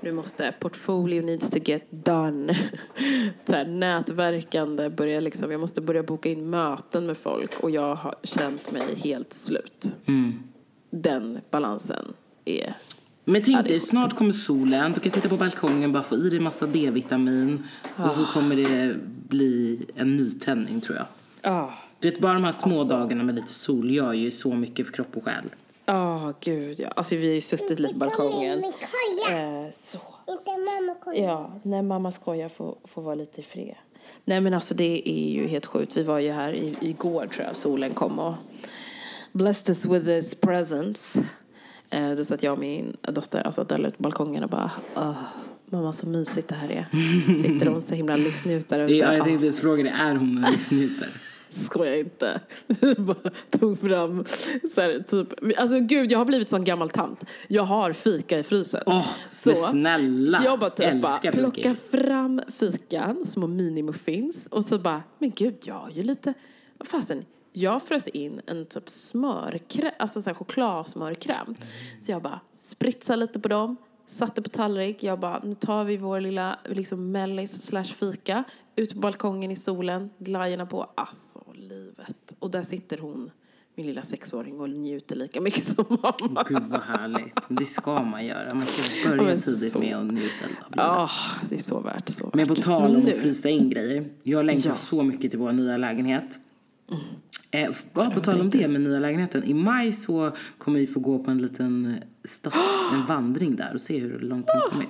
Nu 0.02 0.12
måste 0.12 0.54
portfolio 0.60 1.22
needs 1.22 1.50
to 1.50 1.58
get 1.58 1.86
done. 1.90 2.54
så 3.46 3.54
här, 3.54 3.66
nätverkande, 3.66 4.90
börja 4.90 5.20
liksom, 5.20 5.52
jag 5.52 5.62
måste 5.62 5.82
börja 5.82 6.04
boka 6.04 6.30
in 6.30 6.50
möten 6.50 7.06
med 7.06 7.18
folk 7.18 7.60
och 7.60 7.72
jag 7.72 7.96
har 7.96 8.16
känt 8.24 8.72
mig 8.72 8.96
helt 8.96 9.34
slut. 9.34 9.88
Den 10.90 11.42
balansen 11.52 12.14
är 12.46 12.74
Men 13.32 13.42
tänk 13.44 13.58
Ja, 13.58 13.62
dig, 13.62 13.80
snart 13.80 14.16
kommer 14.16 14.34
solen. 14.34 14.94
Du 14.94 15.00
kan 15.00 15.12
sitta 15.12 15.30
på 15.30 15.36
balkongen 15.38 15.92
bara 15.92 16.04
få 16.04 16.16
i 16.16 16.30
dig 16.30 16.40
massa 16.40 16.66
D-vitamin. 16.68 17.64
Och 17.98 18.06
Ah. 18.06 18.10
så 18.16 18.26
kommer 18.26 18.56
det 18.56 18.96
bli 19.30 19.86
en 19.96 20.18
nytändning 20.18 20.82
tror 20.82 20.98
jag. 20.98 21.06
Ja, 21.42 21.74
Du 22.00 22.10
vet, 22.12 22.20
bara 22.20 22.34
de 22.34 22.44
här 22.44 22.52
små 22.52 22.80
Alltså. 22.80 22.84
dagarna 22.98 23.24
med 23.24 23.36
lite 23.36 23.54
sol 23.54 23.92
gör 23.92 24.14
ju 24.14 24.32
så 24.32 24.54
mycket 24.54 24.86
för 24.86 24.94
kropp 24.94 25.18
och 25.18 25.24
själ. 25.24 25.44
oh, 25.88 26.32
gud 26.40 26.80
ja. 26.80 26.88
Alltså 26.96 27.16
vi 27.16 27.28
har 27.28 27.34
ju 27.36 27.42
suttit 27.42 27.80
lite 27.80 27.94
på 27.94 28.00
balkongen. 28.00 28.64
Eh, 28.64 29.72
så. 29.72 29.98
Inte 30.30 30.50
mamma 30.58 30.96
kolla. 31.04 31.18
Ja, 31.18 31.60
när 31.64 31.82
mamma 31.82 32.12
skojar 32.12 32.50
får, 32.50 32.76
får 32.86 33.02
vara 33.02 33.16
lite 33.16 33.40
i 33.40 33.44
fred. 33.44 33.76
Nej 34.26 34.42
men 34.42 34.54
alltså 34.54 34.76
det 34.76 35.10
är 35.10 35.30
ju 35.30 35.48
helt 35.48 35.66
sjukt. 35.66 35.98
Vi 35.98 36.04
var 36.04 36.20
ju 36.20 36.32
här 36.32 36.54
i, 36.54 36.76
igår 36.82 37.28
tror 37.28 37.46
jag, 37.48 37.56
solen 37.56 37.94
kom 37.94 38.20
och 38.20 38.34
blessed 39.32 39.70
us 39.76 39.86
with 39.86 40.06
his 40.06 40.36
presence. 40.36 41.24
Eh, 41.90 42.12
då 42.12 42.24
satt 42.24 42.44
jag 42.44 42.54
och 42.54 42.60
min 42.60 42.98
dotter 43.02 43.42
alltså, 43.42 43.64
där 43.64 43.80
ute 43.80 43.98
på 43.98 44.04
balkongen 44.04 44.44
och 44.44 44.50
bara 44.50 44.72
"Åh, 44.96 45.14
Mamma 45.72 45.94
så 45.94 46.08
mysigt 46.10 46.48
det 46.48 46.56
här 46.56 46.70
är. 46.72 46.86
Sitter 47.42 47.66
hon 47.66 47.82
så 47.82 47.94
himla 47.96 48.16
lyssnut 48.16 48.70
där 48.70 48.80
ute. 48.80 48.94
Ja, 48.94 49.14
jag 49.14 49.24
tänkte 49.26 49.46
just 49.46 49.60
fråga 49.60 49.84
dig, 49.84 49.92
är 49.92 50.16
hon 50.16 50.38
en 50.44 50.52
livsnjutare? 50.52 51.10
Skojar 51.50 51.94
inte. 51.94 52.42
Vi 52.68 52.96
bara 52.96 53.32
tog 53.60 53.80
fram 53.80 54.26
så 54.76 54.82
här, 54.82 55.04
typ. 55.08 55.28
Alltså 55.60 55.80
gud, 55.80 56.12
jag 56.12 56.18
har 56.18 56.26
blivit 56.26 56.50
sån 56.50 56.64
gammal 56.64 56.90
tant. 56.90 57.26
Jag 57.48 57.64
har 57.64 57.94
fika 57.94 58.40
i 58.40 58.44
frysen. 58.44 58.84
Åh, 58.86 59.06
men 59.46 59.56
snälla. 59.56 60.42
Jag 60.46 60.60
bara 60.60 60.70
typ 60.70 61.02
bara, 61.02 61.18
plocka 61.32 61.76
fram 61.76 62.42
fikan, 62.60 63.26
små 63.26 63.48
minimuffins 63.48 64.48
och 64.52 64.64
så 64.64 64.80
bara, 64.80 65.04
men 65.20 65.30
gud, 65.36 65.56
jag 65.64 65.74
har 65.76 65.90
ju 65.90 66.04
lite, 66.04 66.34
vad 66.78 66.88
fasen, 66.88 67.26
jag 67.54 67.82
frös 67.84 68.08
in 68.08 68.42
en 68.46 68.66
typ 68.66 68.90
smörkräm, 68.90 69.92
alltså 70.00 70.22
så 70.22 70.30
här 70.30 70.36
chokladsmörkräm. 70.36 71.56
Så 72.00 72.12
jag 72.12 72.22
bara 72.22 72.40
spritsade 72.54 73.18
lite 73.20 73.40
på 73.40 73.48
dem, 73.48 73.76
satte 74.06 74.42
på 74.42 74.50
tallrik. 74.50 75.04
Jag 75.04 75.20
bara, 75.20 75.40
nu 75.44 75.56
tar 75.56 75.84
vi 75.84 75.98
vår 75.98 76.20
lilla 76.22 76.60
liksom 76.66 77.12
mellis 77.12 77.62
slash 77.62 77.84
fika, 77.84 78.44
ut 78.76 78.94
på 78.94 79.00
balkongen 79.00 79.52
i 79.52 79.56
solen, 79.56 80.10
glajjorna 80.20 80.66
på. 80.66 80.92
Alltså, 80.96 81.44
livet. 81.54 82.36
Och 82.40 82.52
där 82.52 82.62
sitter 82.62 82.98
hon, 82.98 83.32
min 83.76 83.86
lilla 83.88 84.02
sexåring, 84.02 84.60
och 84.60 84.70
njuter 84.70 85.16
lika 85.16 85.42
mycket 85.42 85.66
som 85.68 85.86
mamma. 85.90 86.44
Gud 86.48 86.64
vad 86.70 86.82
härligt. 86.82 87.36
Det 87.48 87.66
ska 87.66 88.04
man 88.04 88.26
göra. 88.26 88.54
Man 88.54 88.66
ska 88.66 89.10
Ja, 89.10 89.10
börja 89.10 89.24
men 89.24 89.42
tidigt 89.42 89.74
så. 89.74 89.80
med 89.80 89.98
att 89.98 90.06
njuta 90.06 90.46
av. 90.46 90.74
Ja, 90.76 91.10
det 91.50 91.56
är 91.56 91.60
så 91.60 91.80
värt, 91.80 92.10
så 92.10 92.26
värt. 92.26 92.34
Men 92.34 92.48
på 92.48 92.56
tal 92.56 92.96
om 92.96 93.04
att 93.04 93.10
frysa 93.18 93.50
in 93.50 93.70
grejer. 93.70 94.10
Jag 94.24 94.46
längtar 94.46 94.70
Ja. 94.70 94.76
så 94.76 95.04
mycket 95.04 95.32
till 95.32 95.40
vår 95.40 95.52
nya 95.52 95.78
lägenhet. 95.78 96.40
Eh, 97.52 97.72
bara 97.94 98.10
på 98.10 98.20
tal 98.20 98.42
om 98.42 98.50
det 98.50 98.68
med 98.68 98.82
nya 98.82 99.00
lägenheten. 99.00 99.44
I 99.44 99.54
maj 99.54 99.92
så 99.92 100.32
kommer 100.58 100.80
vi 100.80 100.88
få 100.88 101.00
gå 101.00 101.20
på 101.20 101.32
en 101.32 101.38
liten 101.38 101.98
stads, 102.24 102.58
en 102.94 103.06
vandring 103.06 103.56
där 103.56 103.74
och 103.74 103.82
se 103.82 104.00
hur 104.00 104.20
långt 104.20 104.46
vi 104.48 104.60
har 104.60 104.70
kommit. 104.72 104.90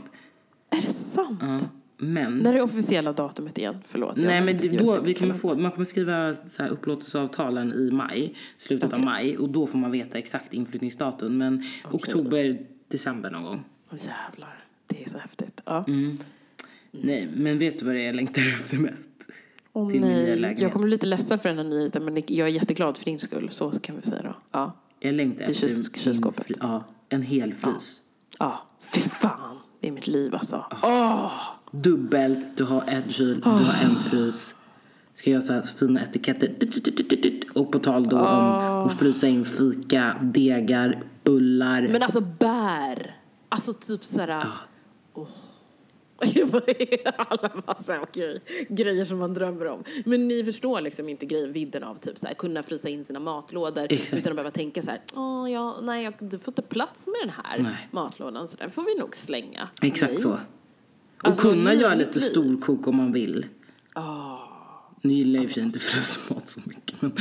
Är 0.72 0.82
det 0.82 0.94
sant? 0.94 1.40
Ja. 1.42 1.60
Men, 2.02 2.38
När 2.38 2.54
är 2.54 2.62
officiella 2.62 3.14
datumet 3.14 3.58
igen? 3.58 3.76
Förlåt. 3.88 4.18
nej, 4.18 4.42
men 4.46 4.78
då, 4.78 4.94
det 4.94 5.02
vi 5.02 5.14
kommer 5.14 5.34
få, 5.34 5.56
man 5.56 5.72
kommer 5.72 5.86
skriva 5.86 6.34
så 6.34 6.64
här 6.64 6.70
upplåtelseavtalen 6.70 7.74
i 7.74 7.92
maj, 7.92 8.36
slutet 8.58 8.84
av 8.84 8.90
Okej. 8.94 9.06
maj. 9.06 9.38
Och 9.38 9.50
då 9.50 9.68
får 9.68 9.78
man 9.78 9.92
veta 9.92 10.18
exakt 10.18 10.54
inflyttningsdatum. 10.54 11.38
Men 11.38 11.64
oktober, 11.92 12.60
december 12.88 13.30
någon 13.32 13.44
gång. 13.44 13.64
Åh 13.92 13.98
jävlar, 13.98 14.64
det 14.88 15.04
är 15.04 15.10
så 15.10 15.18
häftigt. 15.18 15.62
Ja. 15.66 15.86
Mm. 15.88 16.18
Nej, 16.92 17.30
men 17.36 17.60
vet 17.60 17.80
du 17.80 17.86
vad 17.86 17.96
det 17.96 18.02
är 18.02 18.06
jag 18.06 18.16
längtar 18.16 18.42
efter 18.54 18.78
mest? 18.78 19.10
Åh, 19.74 19.90
till 19.90 20.02
min 20.02 20.10
nya 20.14 20.36
lägenhet. 20.36 20.60
Jag 20.60 20.72
kommer 20.74 20.84
bli 20.84 20.92
lite 20.92 21.06
ledsen 21.08 21.40
för 21.40 21.50
den 21.50 21.58
här 21.58 21.64
nyheten 21.66 22.06
men 22.06 22.16
jag 22.28 22.48
är 22.48 22.52
jätteglad 22.52 22.98
för 22.98 23.06
din 23.06 23.20
skull. 23.20 23.50
Så 23.52 23.72
kan 23.72 23.96
vi 23.96 24.02
säga 24.02 24.22
då. 24.22 24.36
Ja. 24.52 24.72
Jag 25.00 25.14
längtar 25.16 25.50
efter 25.50 25.68
kyls- 25.68 25.98
kylskåpet. 26.00 26.46
fry- 26.46 26.56
Ja, 26.60 26.84
en 27.10 27.22
hel 27.22 27.54
frys. 27.54 27.98
Ja, 28.40 28.60
fy 28.94 29.02
fan. 29.02 29.58
Det 29.82 29.88
är 29.88 29.92
mitt 29.92 30.08
liv 30.08 30.36
alltså. 30.36 30.66
Åh! 30.84 31.32
Dubbelt, 31.72 32.58
du 32.58 32.64
har 32.64 32.84
ett 32.88 33.12
kyl, 33.12 33.42
du 33.42 33.50
har 33.50 33.84
en 33.90 33.96
frys. 33.96 34.56
Ska 35.14 35.30
göra 35.30 35.42
så 35.42 35.54
här 35.54 35.62
fina 35.78 36.02
etiketter. 36.04 36.54
Och 37.56 37.72
på 37.72 37.80
tal 37.80 38.10
då 38.10 38.18
om 38.20 38.26
att 38.86 38.94
frysa 39.00 39.28
in 39.28 39.46
fika, 39.46 40.16
degar, 40.22 41.04
bullar. 41.24 41.88
Men 41.92 42.04
alltså 42.04 42.22
bär. 42.22 43.16
Alltså 43.50 43.74
typ 43.74 44.04
såhär... 44.04 44.46
Åh. 45.14 45.28
Alla 47.18 47.52
bara 47.66 47.82
såhär, 47.84 48.02
okej, 48.02 48.42
grejer 48.70 49.04
som 49.06 49.18
man 49.18 49.34
drömmer 49.34 49.66
om. 49.68 49.84
Men 50.06 50.28
ni 50.28 50.44
förstår 50.44 50.82
liksom 50.82 51.10
inte 51.10 51.26
grejen, 51.26 51.52
vidden 51.52 51.84
av 51.84 51.96
typ 51.96 52.18
såhär, 52.18 52.34
kunna 52.34 52.64
frysa 52.64 52.90
in 52.90 53.04
sina 53.04 53.20
matlådor 53.20 53.88
utan 53.94 54.18
att 54.18 54.36
behöva 54.36 54.52
tänka 54.52 54.82
såhär, 54.82 55.02
åh, 55.16 55.52
ja, 55.52 55.78
nej, 55.82 56.04
jag, 56.04 56.14
du 56.20 56.40
får 56.40 56.52
inte 56.52 56.62
plats 56.62 57.08
med 57.08 57.16
den 57.22 57.30
här 57.46 57.60
Nej. 57.62 57.88
matlådan 57.92 58.48
så 58.48 58.58
den 58.58 58.72
får 58.72 58.84
vi 58.84 58.96
nog 59.00 59.16
slänga. 59.16 59.70
Exakt 59.82 60.14
Nej. 60.14 60.22
så. 60.22 60.32
Och 60.32 60.40
Alltså, 61.28 61.42
kunna 61.42 61.74
göra 61.74 61.96
lite 61.96 62.20
liv. 62.20 62.26
storkok 62.30 62.88
om 62.88 62.96
man 62.96 63.12
vill. 63.12 63.46
Ah. 63.94 64.38
Nu 65.02 65.14
gillar 65.14 65.36
jag 65.40 65.44
i 65.44 65.46
och 65.46 65.50
för 65.50 65.54
sig 65.54 65.64
inte 65.64 65.80
frysmat 65.80 66.50
så 66.50 66.60
mycket. 66.66 67.02
Men 67.02 67.12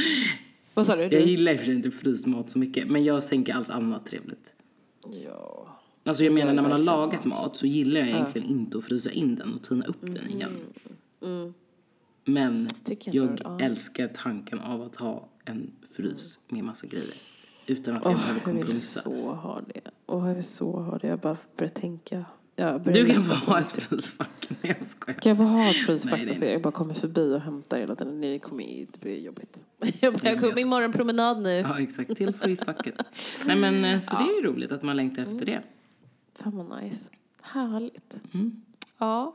Vad 0.75 0.87
sa 0.87 0.97
du? 0.97 1.03
jag 1.03 1.27
gillar 1.27 1.53
i 1.53 1.55
och 1.55 1.59
för 1.59 1.67
sig 1.67 1.75
inte 1.75 1.91
frysmat 1.91 2.51
så 2.51 2.59
mycket. 2.59 2.89
Men 2.91 3.05
jag 3.05 3.29
tänker 3.29 3.55
allt 3.55 3.71
annat 3.71 4.07
trevligt. 4.07 4.53
Ja. 5.25 5.78
Alltså 6.09 6.25
jag 6.25 6.35
menar 6.35 6.53
när 6.53 6.63
man 6.63 6.73
har 6.73 6.79
lagat 6.79 7.25
mat 7.25 7.57
så 7.57 7.67
gillar 7.67 8.01
jag 8.01 8.09
egentligen 8.09 8.49
inte 8.49 8.79
att 8.79 8.85
frysa 8.85 9.11
in 9.11 9.35
den 9.35 9.55
och 9.55 9.63
tina 9.63 9.85
upp 9.87 10.01
den 10.01 10.29
igen. 10.31 10.57
Men 12.25 12.55
Mm. 12.55 12.69
Tycker 12.85 13.15
jag 13.15 13.27
jag 13.27 13.41
ja. 13.45 13.61
älskar 13.61 14.09
tanken 14.09 14.59
av 14.61 14.83
att 14.83 14.97
ha 14.97 15.29
en 15.45 15.71
frys 15.93 16.39
med 16.49 16.65
massa 16.65 16.87
grejer. 16.87 17.15
Utan 17.67 17.97
att 17.97 18.05
jag 18.05 18.15
behöver 18.15 18.29
jag 18.29 18.35
vill 18.35 18.55
kompromissa. 18.63 19.01
så 19.03 19.33
ha 19.33 19.61
det. 19.75 19.81
Åh, 20.07 20.29
jag 20.29 20.35
vill 20.35 20.45
så 20.45 20.73
ha 20.81 20.99
det. 20.99 21.07
Jag 21.09 21.19
bara 21.19 21.37
börjar 21.57 21.71
tänka. 21.71 22.25
Jag 22.57 22.83
börjar 22.83 23.05
Du 23.05 23.15
kan 23.15 23.25
få 23.25 23.35
ha 23.35 23.61
ett 23.61 23.71
frysfack. 23.71 24.49
Nej 24.49 24.77
jag 24.79 24.87
skojar. 24.87 25.21
Kan 25.21 25.31
jag 25.31 25.37
få 25.37 25.45
ha 25.45 25.71
ett 25.71 25.77
Nej, 25.77 25.87
frysfack 25.87 26.23
nej. 26.27 26.35
så 26.35 26.45
jag 26.45 26.63
bara 26.63 26.73
kommer 26.73 26.95
förbi 26.95 27.35
och 27.35 27.41
hämtar 27.41 27.79
hela 27.79 27.95
tiden? 27.95 28.21
Nej, 28.21 28.39
kommer 28.39 28.65
hit. 28.65 28.89
Det 28.93 29.01
blir 29.01 29.19
jobbigt. 29.21 29.65
Jag, 30.01 30.13
bara, 30.15 30.29
jag 30.31 30.41
kommer 30.41 30.55
min 30.55 30.69
morgonpromenad 30.69 31.43
nu. 31.43 31.49
Ja 31.51 31.81
exakt, 31.81 32.17
till 32.17 32.35
frysfacket. 32.35 32.95
Nej 33.47 33.57
men 33.57 33.85
eh, 33.85 34.01
så 34.01 34.17
det 34.17 34.23
är 34.23 34.37
ju 34.37 34.43
roligt 34.53 34.73
att 34.73 34.83
man 34.83 34.97
längtar 34.97 35.23
efter 35.23 35.47
det. 35.47 35.63
Fan 36.43 36.57
vad 36.57 36.83
nice. 36.83 37.11
Härligt. 37.43 38.21
Mm. 38.35 38.63
Ja. 38.99 39.33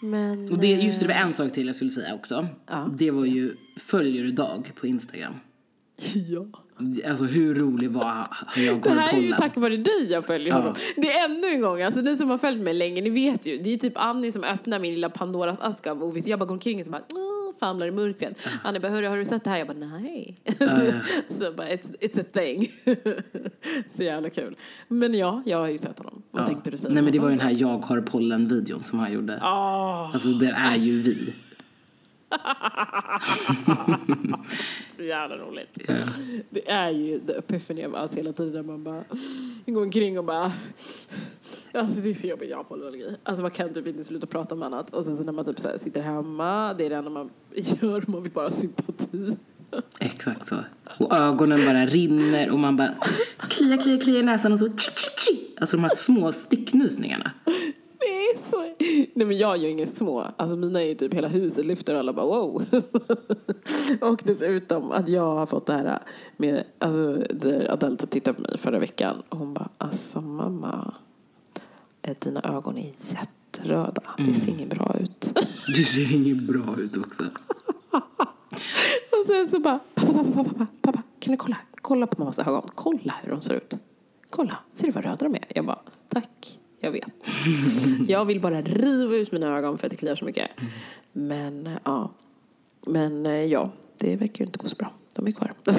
Men... 0.00 0.52
Och 0.52 0.58
det, 0.58 0.66
just 0.66 1.00
det, 1.00 1.06
det 1.06 1.14
var 1.14 1.20
en 1.20 1.32
sak 1.32 1.52
till 1.52 1.66
jag 1.66 1.76
skulle 1.76 1.90
säga 1.90 2.14
också. 2.14 2.46
Ja. 2.66 2.88
Det 2.98 3.10
var 3.10 3.24
ju, 3.24 3.56
följer 3.76 4.22
du 4.24 4.32
Dag 4.32 4.72
på 4.80 4.86
Instagram? 4.86 5.34
Ja. 6.28 6.46
Alltså 7.08 7.24
hur 7.24 7.54
rolig 7.54 7.90
var 7.90 8.04
har 8.30 8.62
jag 8.62 8.82
Det 8.82 8.90
här 8.90 9.18
är 9.18 9.22
ju 9.22 9.32
tack 9.32 9.56
vare 9.56 9.76
dig 9.76 10.06
jag 10.10 10.26
följer 10.26 10.48
Ja. 10.48 10.56
honom. 10.56 10.74
Det 10.96 11.12
är 11.12 11.24
ännu 11.24 11.46
en 11.46 11.60
gång, 11.60 11.82
alltså 11.82 12.00
ni 12.00 12.16
som 12.16 12.30
har 12.30 12.38
följt 12.38 12.60
mig 12.60 12.74
länge, 12.74 13.00
ni 13.00 13.10
vet 13.10 13.46
ju. 13.46 13.58
Det 13.58 13.72
är 13.72 13.76
typ 13.76 13.92
Annie 13.96 14.32
som 14.32 14.44
öppnar 14.44 14.78
min 14.78 14.94
lilla 14.94 15.10
Pandoras 15.10 15.58
ask 15.58 15.86
av 15.86 16.04
oviss. 16.04 16.26
Jag 16.26 16.38
bara 16.38 16.46
går 16.46 16.54
omkring 16.54 16.78
och 16.78 16.84
så 16.84 16.90
bara 16.90 17.02
famlar 17.60 17.86
i 17.86 17.90
mörkret. 17.90 18.48
Annie 18.64 18.80
bara, 18.80 18.88
hörru 18.92 19.06
har 19.08 19.16
du 19.16 19.24
sett 19.24 19.44
det 19.44 19.50
här? 19.50 19.58
Jag 19.58 19.66
bara, 19.66 19.78
nej. 19.78 20.36
Ja. 20.60 20.92
så 21.28 21.52
bara, 21.52 21.68
it's, 21.68 21.94
it's 22.00 22.20
a 22.20 22.24
thing. 22.32 22.68
så 23.96 24.02
jävla 24.02 24.30
kul. 24.30 24.56
Men 24.88 25.14
ja, 25.14 25.42
jag 25.46 25.58
har 25.58 25.68
ju 25.68 25.78
sett 25.78 25.98
honom. 25.98 26.22
Vad 26.30 26.42
Ja. 26.42 26.46
tänkte 26.46 26.70
du 26.70 26.76
säga? 26.76 26.92
Nej 26.94 27.02
men 27.02 27.12
det 27.12 27.18
var 27.18 27.30
ju 27.30 27.36
den 27.36 27.46
här 27.46 27.56
jag 27.58 27.78
har 27.78 28.00
pollen-videon 28.00 28.84
som 28.84 28.98
han 28.98 29.12
gjorde. 29.12 29.38
Åh, 29.42 30.10
Alltså 30.14 30.28
det 30.28 30.50
är 30.50 30.76
ju 30.78 31.02
vi. 31.02 31.34
så 34.98 35.04
jävla 35.04 35.36
roligt. 35.36 35.78
Det 36.50 36.70
är 36.70 36.90
ju 36.90 37.20
the 37.20 37.32
epiphany 37.32 37.86
of 37.86 37.94
us 37.94 38.14
hela 38.16 38.32
tiden. 38.32 38.66
Man 38.66 38.84
bara 38.84 39.04
går 39.66 39.82
omkring 39.82 40.18
och 40.18 40.24
bara... 40.24 40.52
Alltså 41.72 42.00
det 42.00 42.10
är 42.10 42.14
så 42.14 42.26
jobbigt, 42.26 42.50
jag 42.50 42.56
har 42.56 42.64
pollenallergi. 42.64 43.16
Alltså 43.22 43.42
man 43.42 43.50
kan 43.50 43.74
typ 43.74 43.86
inte 43.86 44.04
sluta 44.04 44.26
prata 44.26 44.54
om 44.54 44.62
annat. 44.62 44.90
Och 44.90 45.04
sen 45.04 45.16
så 45.16 45.24
när 45.24 45.32
man 45.32 45.44
typ 45.44 45.58
så 45.58 45.68
här 45.68 45.76
sitter 45.76 46.00
hemma, 46.00 46.74
det 46.74 46.86
är 46.86 46.90
det 46.90 46.96
enda 46.96 47.10
man 47.10 47.30
gör, 47.54 48.04
man 48.06 48.22
vill 48.22 48.32
bara 48.32 48.44
ha 48.44 48.50
sympati. 48.50 49.36
Exakt 50.00 50.48
så. 50.48 50.64
Och 50.98 51.16
ögonen 51.16 51.60
bara 51.66 51.86
rinner 51.86 52.50
och 52.50 52.58
man 52.58 52.76
bara 52.76 52.94
kliar, 53.38 53.82
kliar, 53.82 54.00
kliar 54.00 54.18
i 54.18 54.22
näsan 54.22 54.52
och 54.52 54.58
så. 54.58 54.70
Alltså 55.60 55.76
de 55.76 55.82
här 55.82 55.96
små 55.96 56.32
sticknusningarna. 56.32 57.32
Nej 59.18 59.26
men 59.26 59.38
jag 59.38 59.56
gör 59.56 59.68
inget 59.68 59.96
små. 59.96 60.26
Alltså 60.36 60.56
mina 60.56 60.82
är 60.82 60.86
ju 60.86 60.94
typ 60.94 61.14
hela 61.14 61.28
huset 61.28 61.64
lyfter 61.64 61.94
och 61.94 62.00
alla 62.00 62.12
bara 62.12 62.26
wow. 62.26 62.64
och 64.00 64.22
dessutom 64.24 64.92
att 64.92 65.08
jag 65.08 65.34
har 65.34 65.46
fått 65.46 65.66
det 65.66 65.72
här 65.72 65.98
med, 66.36 66.64
alltså 66.78 67.14
där 67.14 67.72
Adele 67.72 67.96
typ 67.96 68.10
tittade 68.10 68.34
på 68.34 68.42
mig 68.42 68.58
förra 68.58 68.78
veckan 68.78 69.22
och 69.28 69.38
hon 69.38 69.54
bara 69.54 69.68
alltså 69.78 70.20
mamma, 70.20 70.94
dina 72.18 72.40
ögon 72.40 72.78
är 72.78 72.92
jätteröda. 72.98 74.02
Det 74.18 74.34
ser 74.34 74.48
inget 74.48 74.70
bra 74.70 74.96
ut. 75.00 75.30
Det 75.76 75.84
ser 75.84 76.14
inget 76.14 76.46
bra 76.46 76.76
ut 76.78 76.96
också. 76.96 77.22
och 79.20 79.26
sen 79.26 79.48
så 79.48 79.60
bara 79.60 79.80
pappa, 79.94 80.12
pappa, 80.12 80.32
pappa, 80.32 80.50
pappa, 80.50 80.66
pappa, 80.82 81.02
kan 81.18 81.32
du 81.32 81.36
kolla? 81.36 81.56
Kolla 81.74 82.06
på 82.06 82.14
mammas 82.18 82.38
ögon. 82.38 82.68
Kolla 82.74 83.14
hur 83.22 83.30
de 83.30 83.40
ser 83.40 83.54
ut. 83.54 83.74
Kolla, 84.30 84.58
ser 84.72 84.86
du 84.86 84.92
vad 84.92 85.04
röda 85.04 85.16
de 85.16 85.34
är? 85.34 85.44
Jag 85.54 85.64
bara 85.66 85.80
tack, 86.08 86.58
jag 86.80 86.90
vet. 86.90 87.12
jag 88.08 88.24
vill 88.24 88.40
bara 88.40 88.62
riva 88.62 89.16
ut 89.16 89.32
mina 89.32 89.58
ögon 89.58 89.78
för 89.78 89.86
att 89.86 89.90
det 89.90 89.96
kliar 89.96 90.14
så 90.14 90.24
mycket. 90.24 90.50
Men 91.12 91.70
ja, 91.84 92.10
men 92.86 93.26
eh, 93.26 93.32
ja, 93.44 93.72
det 93.98 94.16
verkar 94.16 94.38
ju 94.44 94.46
inte 94.46 94.58
gå 94.58 94.68
så 94.68 94.76
bra. 94.76 94.92
De 95.14 95.26
är 95.26 95.32
kvar. 95.32 95.52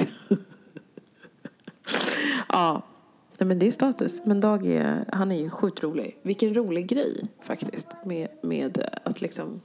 ja, 2.48 2.82
nej, 3.38 3.46
men 3.46 3.58
det 3.58 3.66
är 3.66 3.70
status. 3.70 4.22
Men 4.24 4.40
Dag 4.40 4.66
är, 4.66 5.04
han 5.12 5.32
är 5.32 5.36
ju 5.38 5.50
sjukt 5.50 5.82
rolig. 5.82 6.16
Vilken 6.22 6.54
rolig 6.54 6.86
grej 6.88 7.20
faktiskt 7.42 7.86
med, 8.04 8.28
med 8.42 8.86
att 9.04 9.20
liksom 9.20 9.60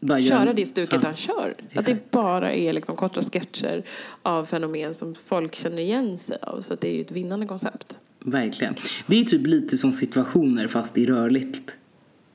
Bara 0.00 0.18
gör- 0.18 0.36
köra 0.38 0.52
det 0.52 0.66
stuket 0.66 1.00
Ja. 1.02 1.08
han 1.08 1.16
kör. 1.16 1.56
Att 1.74 1.86
det 1.86 2.10
bara 2.10 2.52
är 2.52 2.72
liksom 2.72 2.96
korta 2.96 3.22
sketcher 3.22 3.84
av 4.22 4.44
fenomen 4.44 4.94
som 4.94 5.14
folk 5.14 5.54
känner 5.54 5.78
igen 5.82 6.18
sig 6.18 6.38
av. 6.42 6.60
Så 6.60 6.72
att 6.74 6.80
det 6.80 6.88
är 6.88 6.94
ju 6.94 7.00
ett 7.00 7.12
vinnande 7.12 7.46
koncept. 7.46 7.98
Verkligen. 8.24 8.74
Det 9.06 9.20
är 9.20 9.24
typ 9.24 9.46
lite 9.46 9.78
som 9.78 9.92
situationer 9.92 10.68
fast 10.68 10.98
i 10.98 11.06
rörligt. 11.06 11.76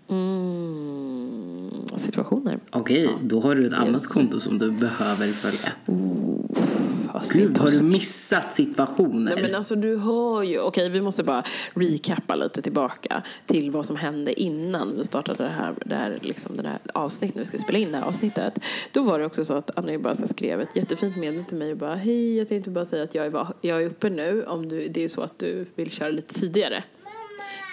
Mm, 0.10 1.70
situationer. 1.98 2.60
Okej, 2.70 3.10
då 3.24 3.42
har 3.42 3.56
du 3.56 3.68
ett 3.68 3.74
annat 3.74 3.88
Yes. 3.88 4.08
konto 4.08 4.40
som 4.40 4.58
du 4.60 4.72
behöver 4.72 5.28
följa. 5.32 5.72
Vad 5.86 6.83
Gud, 7.32 7.58
har 7.58 7.68
du 7.68 7.84
missat 7.84 8.56
situationer? 8.56 9.36
Nej, 9.36 9.44
men 9.44 9.56
alltså 9.56 9.75
du 9.75 9.98
hör 9.98 10.44
ju. 10.44 10.60
Okej, 10.60 10.89
vi 10.89 11.01
måste 11.01 11.24
bara 11.24 11.44
recappa 11.74 12.36
lite 12.36 12.62
tillbaka 12.62 13.24
till 13.46 13.72
vad 13.72 13.86
som 13.86 13.96
hände 13.96 14.42
innan 14.42 14.98
vi 14.98 15.06
startade 15.06 15.44
det 15.44 15.50
här, 15.50 15.75
det 15.86 15.96
här, 15.96 16.18
liksom 16.22 16.58
det 16.58 16.68
här 16.68 16.80
avsnittet, 16.94 17.36
när 17.36 17.42
vi 17.42 17.48
skulle 17.48 17.63
spela 17.63 17.77
in 17.80 17.92
det 17.92 17.98
här 17.98 18.06
avsnittet. 18.06 18.60
Då 18.92 19.03
var 19.03 19.20
det 19.20 19.25
också 19.25 19.46
så 19.46 19.53
att 19.53 19.72
så 19.75 19.82
här 19.82 20.27
skrev 20.27 20.62
ett 20.62 20.75
jättefint 20.75 21.18
meddelande 21.18 21.50
till 21.50 21.58
mig 21.58 21.72
och 21.72 21.77
bara 21.77 21.96
hej, 21.96 22.38
jag 22.38 22.48
tänkte 22.48 22.70
bara 22.70 22.86
säga 22.86 23.03
att 23.03 23.15
jag 23.15 23.25
är, 23.25 23.48
jag 23.62 23.82
är 23.82 23.86
uppe 23.86 24.10
nu 24.10 24.44
om 24.44 24.70
du, 24.70 24.88
det 24.88 25.03
är 25.03 25.08
så 25.08 25.22
att 25.22 25.39
du 25.39 25.65
vill 25.75 25.92
köra 25.92 26.10
lite 26.10 26.34
tidigare. 26.34 26.84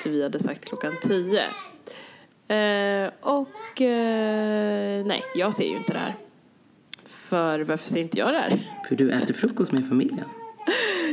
För 0.02 0.10
vi 0.10 0.22
hade 0.22 0.38
sagt 0.38 0.64
klockan 0.64 0.92
tio. 1.02 1.42
Eh, 2.48 3.10
och 3.20 3.82
eh, 3.82 5.06
nej, 5.06 5.22
jag 5.34 5.52
ser 5.52 5.64
ju 5.64 5.76
inte 5.76 5.92
det 5.92 5.98
här. 5.98 6.14
För 7.30 7.64
varför 7.64 7.90
ser 7.90 8.00
inte 8.00 8.18
jag 8.18 8.32
det 8.32 8.38
här? 8.38 8.60
För 8.88 8.96
du 8.96 9.12
äter 9.12 9.34
frukost 9.34 9.72
med 9.72 9.88
familjen. 9.88 10.24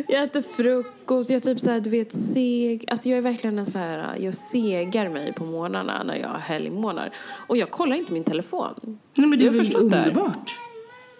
Jag 0.07 0.24
äter 0.24 0.41
frukost, 0.41 1.29
jag 1.29 1.43
typ 1.43 1.59
såhär, 1.59 1.79
du 1.79 1.89
vet, 1.89 2.12
seg. 2.12 2.86
Alltså 2.91 3.09
jag 3.09 3.17
är 3.17 3.21
verkligen 3.21 3.59
en 3.59 3.65
så 3.65 3.79
här, 3.79 4.17
jag 4.19 4.33
segar 4.33 5.09
mig 5.09 5.33
på 5.33 5.45
morgnarna 5.45 6.03
när 6.03 6.15
jag 6.15 6.27
har 6.27 6.39
helgmånader. 6.39 7.13
Och 7.47 7.57
jag 7.57 7.71
kollar 7.71 7.95
inte 7.95 8.13
min 8.13 8.24
telefon. 8.24 9.00
Nej, 9.13 9.27
men 9.27 9.39
det 9.39 9.45
är 9.45 9.50
väl 9.50 9.65
här. 9.65 9.75
underbart? 9.75 10.57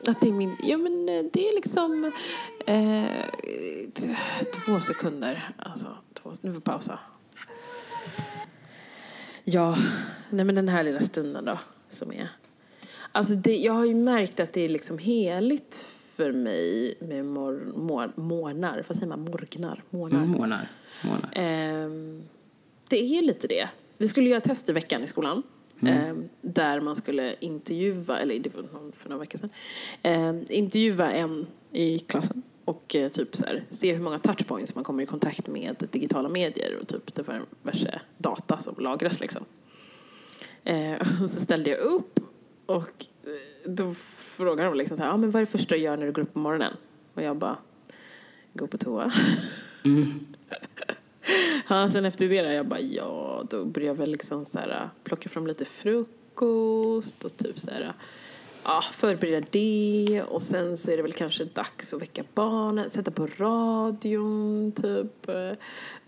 Att 0.08 0.22
det 0.22 0.28
är 0.28 0.34
min, 0.34 0.56
ja 0.64 0.78
men 0.78 1.10
eh, 1.10 1.26
det 1.34 1.50
är 1.50 1.56
liksom 1.56 2.12
eh, 2.66 3.26
två 4.66 4.80
sekunder. 4.80 5.50
Alltså, 5.58 5.88
två, 6.14 6.32
nu 6.42 6.52
får 6.52 6.60
vi 6.60 6.62
pausa. 6.62 7.00
Ja, 9.44 9.78
nej 10.30 10.46
men 10.46 10.56
den 10.56 10.70
här 10.70 10.84
lilla 10.84 11.00
stunden 11.00 11.46
då 11.46 11.60
som 11.90 12.12
är. 12.12 12.30
Alltså 13.18 13.36
det, 13.36 13.56
jag 13.56 13.74
har 13.74 13.86
ju 13.86 13.94
märkt 13.94 14.40
att 14.40 14.54
det 14.54 14.62
är 14.62 14.70
liksom 14.70 14.98
heligt 14.98 15.86
för 16.16 16.32
mig 16.32 16.98
med 17.00 17.26
mor, 17.26 17.74
mor, 17.76 18.12
morgnar. 18.16 18.84
Vad 18.88 18.98
säger 18.98 19.08
man? 19.08 19.22
Morgnar? 19.22 19.82
Morgnar. 19.90 20.24
Mm, 20.24 20.32
månar. 20.32 20.68
månar. 21.04 21.30
Ehm, 21.34 22.24
det 22.90 22.98
är 22.98 23.22
lite 23.22 23.48
det. 23.48 23.70
Vi 23.98 24.08
skulle 24.08 24.30
göra 24.30 24.42
test 24.42 24.70
i 24.70 24.72
veckan 24.72 25.04
i 25.04 25.08
skolan. 25.08 25.44
ehm, 25.82 26.30
där 26.42 26.80
man 26.80 26.96
skulle 26.96 27.36
intervjua, 27.40 28.20
eller 28.20 28.40
det 28.40 28.56
var 28.56 28.64
för 28.94 29.10
några 29.10 29.20
veckor 29.20 29.38
sedan, 29.38 29.50
ehm, 30.02 30.46
intervjua 30.50 31.12
en 31.12 31.48
i 31.72 32.00
klassen 32.00 32.44
och 32.66 32.96
eh, 32.96 33.10
typ 33.10 33.36
så 33.36 33.46
här, 33.46 33.64
se 33.70 33.94
hur 33.94 34.04
många 34.04 34.20
touchpoints 34.20 34.76
man 34.76 34.84
kommer 34.84 35.04
i 35.04 35.06
kontakt 35.06 35.48
med 35.48 35.88
digitala 35.92 36.30
medier 36.30 36.78
och 36.82 36.88
typ 36.88 37.16
diverse 37.16 38.02
data 38.18 38.58
som 38.58 38.76
lagras 38.78 39.20
liksom. 39.20 39.46
Eh, 40.64 40.94
och 41.22 41.30
så 41.30 41.40
ställde 41.40 41.70
jag 41.70 41.80
upp 41.80 42.20
och 42.68 43.06
eh, 43.24 43.70
då 43.72 43.94
frågade 44.18 44.70
de 44.70 44.78
liksom 44.78 44.98
så 44.98 45.04
här, 45.04 45.10
ah, 45.12 45.18
men 45.18 45.32
vad 45.32 45.42
är 45.42 45.46
det 45.46 45.52
första 45.52 45.76
du 45.76 45.82
gör 45.82 45.98
när 45.98 46.06
du 46.06 46.12
går 46.12 46.22
upp 46.22 46.34
på 46.34 46.40
morgonen? 46.40 46.74
Och 47.14 47.22
jag 47.22 47.38
bara, 47.38 47.58
gå 48.54 48.68
på 48.68 48.78
toa. 48.78 49.12
Ja, 51.70 51.90
sen 51.90 52.06
efter 52.06 52.28
det 52.28 52.42
där, 52.42 52.52
jag 52.52 52.66
bara, 52.68 52.80
ja, 52.80 53.44
då 53.50 53.66
började 53.66 53.88
jag 53.88 53.96
väl 53.96 54.12
liksom 54.12 54.46
så 54.46 54.60
här, 54.60 54.90
plocka 55.04 55.30
fram 55.30 55.48
lite 55.48 55.66
frukost 55.66 57.24
och 57.24 57.38
typ 57.38 57.60
så 57.60 57.72
här, 57.72 57.94
ja, 58.64 58.82
förbereda 58.92 59.48
det 59.52 60.24
och 60.30 60.42
sen 60.42 60.78
så 60.78 60.92
är 60.92 60.98
det 60.98 61.04
väl 61.04 61.12
kanske 61.14 61.44
dags 61.46 61.94
att 61.94 62.02
väcka 62.02 62.24
barnen, 62.34 62.90
sätta 62.90 63.12
på 63.12 63.28
radion, 63.38 64.72
typ. 64.72 65.30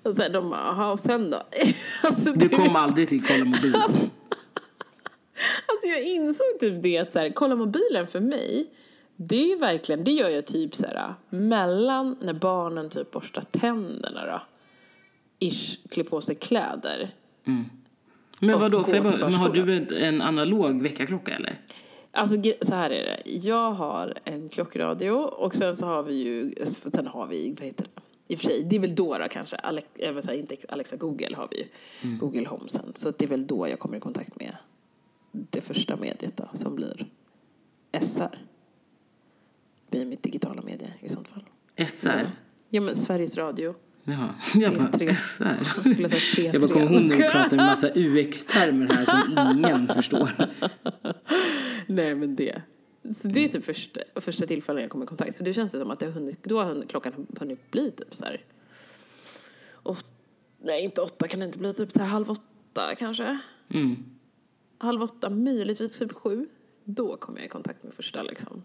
Och 0.03 0.15
sen 0.15 0.31
de 0.31 0.49
bara, 0.49 0.91
och 0.91 0.99
sen 0.99 1.29
då? 1.29 1.37
alltså, 2.03 2.31
Du 2.33 2.47
det- 2.47 2.55
kom 2.55 2.75
aldrig 2.75 3.09
till 3.09 3.23
kolla 3.27 3.45
mobilen. 3.45 3.81
Alltså 5.79 5.99
jag 5.99 6.03
insåg 6.03 6.59
typ 6.59 6.83
det 6.83 6.97
att 6.97 7.11
så 7.11 7.19
här, 7.19 7.29
kolla 7.29 7.55
mobilen 7.55 8.07
för 8.07 8.19
mig, 8.19 8.67
det 9.15 9.51
är 9.51 9.59
verkligen, 9.59 10.03
det 10.03 10.11
gör 10.11 10.29
jag 10.29 10.45
typ 10.45 10.75
så 10.75 10.85
här 10.85 11.13
mellan 11.29 12.17
när 12.21 12.33
barnen 12.33 12.89
typ 12.89 13.11
borstar 13.11 13.41
tänderna 13.41 14.25
då. 14.25 14.41
Ish, 15.39 15.79
klär 15.89 16.03
på 16.03 16.21
sig 16.21 16.35
kläder. 16.35 17.15
Men 18.39 18.55
Och 18.55 18.61
vadå, 18.61 18.77
jag 18.77 18.85
till 18.85 19.01
bara, 19.03 19.17
men 19.17 19.33
har 19.33 19.49
du 19.49 19.97
en, 19.97 20.21
analog 20.21 20.81
väckarklocka 20.81 21.35
eller? 21.35 21.61
Alltså 22.11 22.37
så 22.61 22.75
här 22.75 22.89
är 22.89 23.03
det. 23.03 23.31
Jag 23.31 23.71
har 23.71 24.13
en 24.23 24.49
klockradio 24.49 25.11
och 25.11 25.53
sen 25.53 25.77
så 25.77 25.85
har 25.85 26.03
vi 26.03 26.13
ju, 26.13 26.53
sen 26.93 27.07
har 27.07 27.27
vi, 27.27 27.55
vad 27.59 27.65
heter 27.65 27.85
det? 27.95 28.01
I 28.27 28.35
och 28.35 28.39
för 28.39 28.45
sig, 28.45 28.63
det 28.63 28.75
är 28.75 28.79
väl 28.79 28.95
då, 28.95 29.17
då 29.17 29.27
kanske, 29.29 29.55
Alex, 29.55 29.87
jag 29.95 30.13
vill 30.13 30.23
säga, 30.23 30.39
inte 30.39 30.55
Alexa, 30.69 30.95
Google 30.95 31.35
har 31.35 31.47
vi 31.51 31.57
ju. 31.57 32.17
Google 32.17 32.47
Home 32.47 32.69
sen. 32.69 32.93
Så 32.95 33.11
det 33.11 33.25
är 33.25 33.29
väl 33.29 33.47
då 33.47 33.67
jag 33.67 33.79
kommer 33.79 33.97
i 33.97 33.99
kontakt 33.99 34.39
med 34.39 34.55
det 35.31 35.61
första 35.61 35.95
mediet 35.95 36.37
då, 36.37 36.49
som 36.53 36.75
blir 36.75 37.07
SR. 38.01 38.45
Blir 39.89 40.05
mitt 40.05 40.23
digitala 40.23 40.61
medie 40.61 40.93
i 40.99 41.09
sånt 41.09 41.27
fall. 41.27 41.43
SR? 41.87 42.31
Ja 42.69 42.81
men 42.81 42.95
Sveriges 42.95 43.37
Radio. 43.37 43.75
Jaha, 44.03 44.35
jag 44.53 44.77
bara 44.77 44.87
P3. 44.87 45.15
SR. 45.15 45.59
Jag 45.75 45.95
skulle 45.95 46.09
säga 46.09 46.21
P3. 46.21 46.49
Jag 46.53 46.61
bara 46.61 46.73
kommer 46.73 46.91
ihåg 46.91 47.07
när 47.07 47.17
du 47.17 47.23
pratade 47.31 47.61
en 47.61 47.65
massa 47.65 47.89
UX-termer 47.95 48.87
här 48.87 49.05
som 49.05 49.57
ingen 49.57 49.87
förstår. 49.87 50.31
Nej 51.87 52.15
men 52.15 52.35
det. 52.35 52.61
Så 53.09 53.27
det 53.27 53.45
är 53.45 53.47
typ 53.47 53.65
första, 53.65 54.01
första 54.15 54.47
tillfället 54.47 54.81
jag 54.81 54.91
kommer 54.91 55.05
i 55.05 55.07
kontakt. 55.07 55.35
Så 55.35 55.43
det 55.43 55.53
känns 55.53 55.71
det 55.71 55.79
som 55.79 55.91
att 55.91 55.99
det 55.99 56.05
har 56.05 56.13
hunnit, 56.13 56.43
då 56.43 56.61
har 56.61 56.83
klockan 56.89 57.27
hunnit 57.39 57.71
bli 57.71 57.91
typ 57.91 58.15
så 58.15 58.25
här. 58.25 58.41
Åt, 59.83 60.05
nej 60.63 60.83
inte 60.83 61.01
åtta 61.01 61.27
kan 61.27 61.39
det 61.39 61.45
inte 61.45 61.59
bli, 61.59 61.73
typ 61.73 61.91
så 61.91 61.99
här 61.99 62.07
halv 62.07 62.31
åtta 62.31 62.95
kanske. 62.97 63.39
Mm. 63.73 64.05
Halv 64.81 65.03
åtta, 65.03 65.29
möjligtvis 65.29 65.97
typ 65.97 66.13
sju. 66.13 66.47
Då 66.83 67.17
kommer 67.17 67.39
jag 67.39 67.45
i 67.45 67.49
kontakt 67.49 67.83
med 67.83 67.93
första 67.93 68.23
liksom. 68.23 68.63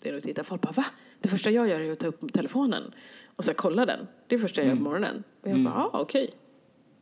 Det 0.00 0.08
är 0.08 0.12
nog 0.12 0.22
titta. 0.22 0.44
Folk 0.44 0.62
bara 0.62 0.72
va? 0.72 0.84
Det 1.20 1.28
första 1.28 1.50
jag 1.50 1.68
gör 1.68 1.80
är 1.80 1.92
att 1.92 1.98
ta 1.98 2.06
upp 2.06 2.32
telefonen 2.32 2.94
och 3.36 3.44
så 3.44 3.54
kolla 3.54 3.86
den. 3.86 3.98
Det 3.98 4.34
är 4.34 4.38
det 4.38 4.42
första 4.42 4.60
jag 4.60 4.68
gör 4.68 4.76
på 4.76 4.82
morgonen. 4.82 5.24
Och 5.42 5.48
jag 5.48 5.64
bara, 5.64 5.74
ah, 5.74 6.00
okej. 6.00 6.30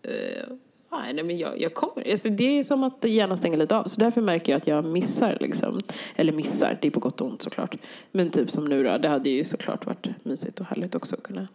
Eh, 0.02 0.48
nej, 0.92 1.14
nej, 1.14 1.24
men 1.24 1.38
jag, 1.38 1.60
jag 1.60 1.74
kommer. 1.74 2.10
Alltså, 2.10 2.28
det 2.28 2.58
är 2.58 2.64
som 2.64 2.84
att 2.84 3.04
hjärnan 3.04 3.36
stänger 3.36 3.56
lite 3.56 3.76
av. 3.76 3.84
Så 3.84 4.00
därför 4.00 4.20
märker 4.20 4.52
jag 4.52 4.56
att 4.56 4.66
jag 4.66 4.84
missar. 4.84 5.36
Liksom. 5.40 5.80
Eller 6.16 6.32
missar, 6.32 6.78
det 6.82 6.88
är 6.88 6.90
på 6.90 7.00
gott 7.00 7.20
och 7.20 7.26
ont 7.26 7.42
såklart. 7.42 7.76
Men 8.12 8.30
typ 8.30 8.50
som 8.50 8.64
nu 8.64 8.82
då, 8.82 8.98
det 8.98 9.08
hade 9.08 9.30
ju 9.30 9.44
såklart 9.44 9.86
varit 9.86 10.06
mysigt 10.22 10.60
och 10.60 10.66
härligt 10.66 10.94
också 10.94 11.16
att 11.16 11.22
kunna 11.22 11.48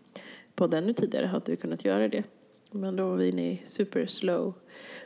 podda 0.56 0.78
ännu 0.78 0.94
tidigare. 0.94 1.26
Hade 1.26 1.52
vi 1.52 1.58
kunnat 1.58 1.86
göra 1.86 2.08
det. 2.08 2.24
Men 2.74 2.96
då 2.96 3.10
var 3.10 3.16
vi 3.16 3.30
inne 3.30 3.52
i 3.52 3.62
super 3.64 4.06
slow 4.06 4.54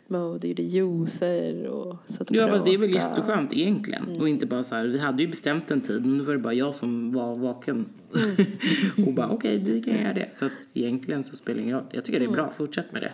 mode, 0.07 0.47
gjorde 0.47 0.63
juicer 0.63 1.67
och 1.67 1.97
satt 2.05 2.29
och 2.29 2.35
Ja, 2.35 2.47
fast 2.47 2.65
det 2.65 2.73
är 2.73 2.77
väl 2.77 2.95
jätteskönt 2.95 3.53
egentligen. 3.53 4.21
Och 4.21 4.29
inte 4.29 4.45
bara 4.45 4.63
så 4.63 4.75
här, 4.75 4.85
vi 4.85 4.99
hade 4.99 5.23
ju 5.23 5.29
bestämt 5.29 5.71
en 5.71 5.81
tid, 5.81 6.01
men 6.01 6.17
nu 6.17 6.23
var 6.23 6.33
det 6.33 6.39
bara 6.39 6.53
jag 6.53 6.75
som 6.75 7.11
var 7.13 7.35
vaken. 7.35 7.85
och 9.07 9.15
bara, 9.15 9.29
okej, 9.29 9.57
vi 9.57 9.83
kan 9.83 9.93
göra 9.93 10.13
det. 10.13 10.29
Så 10.33 10.45
att 10.45 10.51
egentligen 10.73 11.23
så 11.23 11.35
spelar 11.35 11.57
det 11.57 11.63
ingen 11.63 11.75
roll. 11.75 11.85
Jag 11.91 12.05
tycker 12.05 12.19
det 12.19 12.25
är 12.25 12.31
bra, 12.31 12.53
fortsätt 12.57 12.91
med 12.91 13.01
det. 13.01 13.11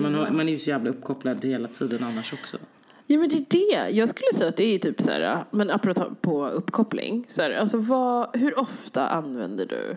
Man, 0.00 0.14
har, 0.14 0.30
man 0.30 0.48
är 0.48 0.52
ju 0.52 0.58
så 0.58 0.70
jävla 0.70 0.90
uppkopplad 0.90 1.44
hela 1.44 1.68
tiden 1.68 2.04
annars 2.04 2.32
också. 2.32 2.58
Ja 3.06 3.18
men 3.18 3.28
det 3.28 3.36
är 3.36 3.44
det. 3.50 3.90
Jag 3.90 4.08
skulle 4.08 4.32
säga 4.34 4.48
att 4.48 4.56
det 4.56 4.64
är 4.74 4.78
typ 4.78 5.00
så 5.00 5.10
här, 5.10 5.44
men 5.50 5.70
apropå 5.70 6.04
på 6.20 6.48
uppkoppling. 6.48 7.24
Så 7.28 7.42
här, 7.42 7.50
alltså 7.50 7.76
vad, 7.76 8.36
hur 8.36 8.58
ofta 8.58 9.08
använder 9.08 9.66
du 9.66 9.96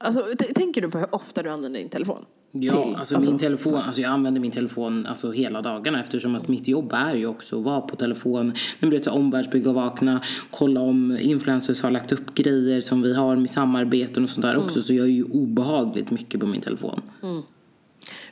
Alltså, 0.00 0.26
tänker 0.54 0.82
du 0.82 0.90
på 0.90 0.98
hur 0.98 1.14
ofta 1.14 1.42
du 1.42 1.50
använder 1.50 1.80
din 1.80 1.88
telefon? 1.88 2.24
Ja, 2.52 2.82
Till- 2.82 2.94
alltså, 2.94 3.20
min 3.20 3.38
telefon, 3.38 3.74
alltså 3.74 4.00
jag 4.00 4.10
använder 4.10 4.40
min 4.40 4.50
telefon 4.50 5.06
alltså 5.06 5.30
hela 5.30 5.62
dagarna 5.62 6.00
eftersom 6.00 6.34
att 6.34 6.48
mitt 6.48 6.68
jobb 6.68 6.92
är 6.92 7.14
ju 7.14 7.26
också 7.26 7.58
att 7.58 7.64
vara 7.64 7.80
på 7.80 7.96
telefon, 7.96 8.52
men 8.80 8.90
vet 8.90 9.04
så 9.04 9.10
omvärldsbygga 9.10 9.68
och 9.68 9.74
vakna, 9.74 10.20
kolla 10.50 10.80
om 10.80 11.18
influencers 11.20 11.82
har 11.82 11.90
lagt 11.90 12.12
upp 12.12 12.34
grejer 12.34 12.80
som 12.80 13.02
vi 13.02 13.14
har 13.14 13.36
med 13.36 13.50
samarbeten 13.50 14.22
och 14.24 14.30
sånt 14.30 14.42
där 14.42 14.56
också, 14.56 14.82
så 14.82 14.94
jag 14.94 15.06
är 15.06 15.10
ju 15.10 15.24
obehagligt 15.24 16.10
mycket 16.10 16.40
på 16.40 16.46
min 16.46 16.60
telefon. 16.60 17.00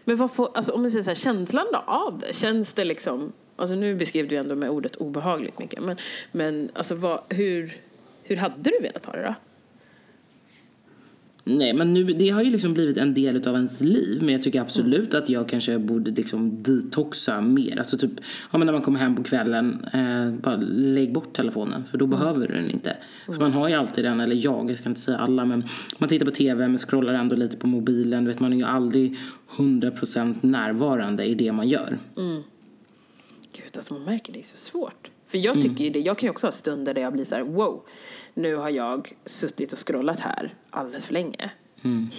Men 0.04 0.16
vad 0.16 0.30
får, 0.32 0.48
alltså, 0.54 0.72
om 0.72 0.80
man 0.82 0.90
säger 0.90 1.02
så 1.02 1.10
här, 1.10 1.14
känslan 1.14 1.66
då 1.72 1.78
av 1.86 2.18
det? 2.18 2.34
Känns 2.36 2.72
det 2.74 2.84
liksom, 2.84 3.32
alltså 3.56 3.76
nu 3.76 3.94
beskrev 3.94 4.28
du 4.28 4.36
ändå 4.36 4.54
med 4.54 4.70
ordet 4.70 4.96
obehagligt 4.96 5.58
mycket, 5.58 5.82
men, 5.82 5.96
men 6.32 6.68
alltså 6.72 6.94
vad, 6.94 7.20
hur, 7.28 7.72
hur 8.22 8.36
hade 8.36 8.70
du 8.70 8.78
velat 8.80 9.06
ha 9.06 9.12
det 9.12 9.26
då? 9.26 9.34
Nej, 11.48 11.72
men 11.72 11.94
nu, 11.94 12.04
det 12.04 12.28
har 12.28 12.42
ju 12.42 12.50
liksom 12.50 12.74
blivit 12.74 12.96
en 12.96 13.14
del 13.14 13.48
av 13.48 13.54
ens 13.54 13.80
liv. 13.80 14.18
Men 14.20 14.28
jag 14.28 14.42
tycker 14.42 14.60
absolut 14.60 15.14
att 15.14 15.28
jag 15.28 15.48
kanske 15.48 15.78
borde 15.78 16.10
liksom 16.10 16.62
detoxa 16.62 17.40
mer. 17.40 17.78
Alltså 17.78 17.98
typ, 17.98 18.10
ja, 18.52 18.58
men 18.58 18.66
när 18.66 18.72
man 18.72 18.82
kommer 18.82 18.98
hem 18.98 19.16
på 19.16 19.22
kvällen, 19.22 19.86
eh, 19.92 20.30
bara 20.42 20.56
lägg 20.66 21.12
bort 21.12 21.32
telefonen. 21.32 21.84
För 21.84 21.98
då 21.98 22.06
behöver 22.06 22.48
du 22.48 22.54
den 22.54 22.70
inte. 22.70 22.96
För 23.26 23.38
man 23.38 23.52
har 23.52 23.68
ju 23.68 23.74
alltid 23.74 24.04
den, 24.04 24.20
eller 24.20 24.36
jag, 24.36 24.70
jag 24.70 24.78
ska 24.78 24.88
inte 24.88 25.00
säga 25.00 25.18
alla, 25.18 25.44
men 25.44 25.64
man 25.98 26.08
tittar 26.08 26.26
på 26.26 26.32
tv 26.32 26.68
men 26.68 26.78
scrollar 26.78 27.14
ändå 27.14 27.36
lite 27.36 27.56
på 27.56 27.66
mobilen. 27.66 28.24
Du 28.24 28.30
vet, 28.30 28.40
man 28.40 28.52
är 28.52 28.56
ju 28.56 28.64
aldrig 28.64 29.16
100% 29.56 30.34
närvarande 30.40 31.24
i 31.24 31.34
det 31.34 31.52
man 31.52 31.68
gör. 31.68 31.98
Gud, 33.76 33.80
alltså 33.80 33.94
man 33.94 34.02
märker 34.04 34.32
det 34.32 34.38
är 34.38 34.42
så 34.42 34.56
svårt. 34.56 35.10
För 35.26 35.38
jag 35.38 35.60
tycker 35.60 35.84
ju 35.84 35.90
det, 35.90 36.00
jag 36.00 36.18
kan 36.18 36.26
ju 36.26 36.30
också 36.30 36.46
ha 36.46 36.52
stunder 36.52 36.94
där 36.94 37.02
jag 37.02 37.12
blir 37.12 37.24
så 37.24 37.34
här, 37.34 37.42
wow, 37.42 37.82
nu 38.34 38.56
har 38.56 38.70
jag 38.70 39.08
suttit 39.24 39.72
och 39.72 39.86
scrollat 39.86 40.20
här 40.20 40.54
alldeles 40.70 41.06
för 41.06 41.12
länge. 41.12 41.50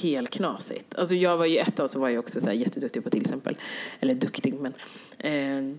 Helt 0.02 0.30
knasigt. 0.30 0.96
Alltså 0.96 1.16
jag 1.16 1.38
var 1.38 1.46
ju 1.46 1.58
ett 1.58 1.76
tag 1.76 1.90
så 1.90 2.00
var 2.00 2.10
jag 2.10 2.20
också 2.20 2.42
så 2.42 2.48
här 2.48 2.54
jätteduktig 2.54 3.04
på 3.04 3.10
till 3.10 3.22
exempel, 3.22 3.58
eller 4.00 4.14
duktig 4.14 4.54
men 4.54 4.74
eh, 5.18 5.78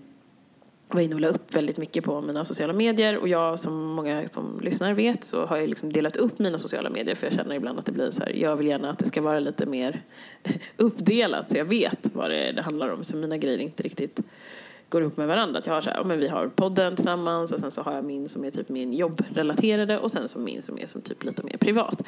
var 0.87 1.01
inne 1.01 1.15
och 1.15 1.21
la 1.21 1.27
upp 1.27 1.55
väldigt 1.55 1.77
mycket 1.77 2.03
på 2.03 2.21
mina 2.21 2.45
sociala 2.45 2.73
medier 2.73 3.17
och 3.17 3.27
jag 3.27 3.59
som 3.59 3.85
många 3.85 4.27
som 4.27 4.59
lyssnar 4.63 4.93
vet 4.93 5.23
så 5.23 5.45
har 5.45 5.57
jag 5.57 5.69
liksom 5.69 5.93
delat 5.93 6.15
upp 6.15 6.39
mina 6.39 6.57
sociala 6.57 6.89
medier 6.89 7.15
för 7.15 7.27
jag 7.27 7.33
känner 7.33 7.55
ibland 7.55 7.79
att 7.79 7.85
det 7.85 7.91
blir 7.91 8.09
så 8.09 8.23
här, 8.23 8.29
jag 8.29 8.55
vill 8.55 8.67
gärna 8.67 8.89
att 8.89 8.99
det 8.99 9.05
ska 9.05 9.21
vara 9.21 9.39
lite 9.39 9.65
mer 9.65 10.03
uppdelat 10.77 11.49
så 11.49 11.57
jag 11.57 11.65
vet 11.65 12.09
vad 12.13 12.31
det, 12.31 12.37
är 12.37 12.53
det 12.53 12.61
handlar 12.61 12.89
om 12.89 13.03
så 13.03 13.15
mina 13.15 13.37
grejer 13.37 13.57
inte 13.57 13.83
riktigt 13.83 14.21
går 14.89 15.01
ihop 15.01 15.17
med 15.17 15.27
varandra. 15.27 15.59
Att 15.59 15.65
jag 15.65 15.73
har 15.73 15.81
så 15.81 15.89
här, 15.89 16.03
men 16.03 16.19
vi 16.19 16.27
har 16.27 16.47
podden 16.47 16.95
tillsammans 16.95 17.51
och 17.51 17.59
sen 17.59 17.71
så 17.71 17.81
har 17.81 17.93
jag 17.93 18.03
min 18.03 18.29
som 18.29 18.45
är 18.45 18.51
typ 18.51 18.69
min 18.69 18.93
jobbrelaterade 18.93 19.99
och 19.99 20.11
sen 20.11 20.27
så 20.29 20.39
min 20.39 20.61
som 20.61 20.79
är 20.79 20.85
som 20.85 21.01
typ 21.01 21.23
lite 21.23 21.43
mer 21.43 21.57
privat. 21.57 22.03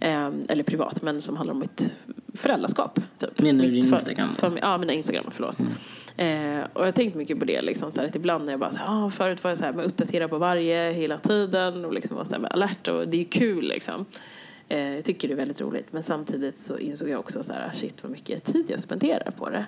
Ehm, 0.00 0.42
eller 0.48 0.64
privat, 0.64 1.02
men 1.02 1.22
som 1.22 1.36
handlar 1.36 1.54
om 1.54 1.60
mitt 1.60 1.94
föräldraskap. 2.34 3.00
Typ. 3.18 3.42
Menar 3.42 3.64
du 3.64 3.70
din 3.70 3.88
för- 3.88 3.96
Instagram? 3.96 4.34
För, 4.38 4.58
ja, 4.62 4.78
mina 4.78 4.92
Instagram, 4.92 5.24
förlåt. 5.30 5.60
Eh, 6.16 6.60
och 6.72 6.80
jag 6.80 6.84
har 6.86 6.92
tänkt 6.92 7.14
mycket 7.16 7.38
på 7.38 7.44
det, 7.44 7.60
liksom, 7.62 7.92
så 7.92 8.00
här, 8.00 8.08
att 8.08 8.16
ibland 8.16 8.44
när 8.44 8.52
jag 8.52 8.60
bara 8.60 8.70
så 8.70 8.78
här, 8.78 9.06
ah, 9.06 9.10
förut 9.10 9.44
var 9.44 9.50
jag 9.50 9.58
så 9.58 9.64
här, 9.64 9.72
men 9.72 9.84
uppdatera 9.84 10.28
på 10.28 10.38
varje 10.38 10.92
hela 10.92 11.18
tiden 11.18 11.84
och 11.84 11.92
liksom 11.92 12.16
var 12.16 12.24
så 12.24 12.34
här, 12.34 12.52
alert 12.52 12.88
och 12.88 13.08
det 13.08 13.20
är 13.20 13.24
kul 13.24 13.64
liksom. 13.68 14.04
Eh, 14.68 14.94
jag 14.94 15.04
tycker 15.04 15.28
det 15.28 15.34
är 15.34 15.36
väldigt 15.36 15.60
roligt 15.60 15.86
men 15.90 16.02
samtidigt 16.02 16.56
så 16.56 16.78
insåg 16.78 17.08
jag 17.08 17.20
också 17.20 17.42
så 17.42 17.52
här, 17.52 17.70
shit 17.74 18.02
vad 18.02 18.12
mycket 18.12 18.44
tid 18.44 18.64
jag 18.68 18.80
spenderar 18.80 19.30
på 19.30 19.50
det. 19.50 19.66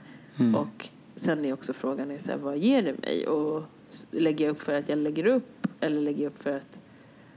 Och 0.56 0.88
sen 1.16 1.44
är 1.44 1.52
också 1.52 1.72
frågan, 1.72 2.10
är 2.10 2.18
så 2.18 2.30
här, 2.30 2.38
vad 2.38 2.58
ger 2.58 2.82
det 2.82 3.00
mig? 3.00 3.26
Och 3.26 3.62
lägger 4.10 4.44
jag 4.44 4.52
upp 4.52 4.60
för 4.60 4.74
att 4.74 4.88
jag 4.88 4.98
lägger 4.98 5.26
upp 5.26 5.66
eller 5.80 6.00
lägger 6.00 6.24
jag 6.24 6.30
upp 6.32 6.42
för 6.42 6.56
att 6.56 6.78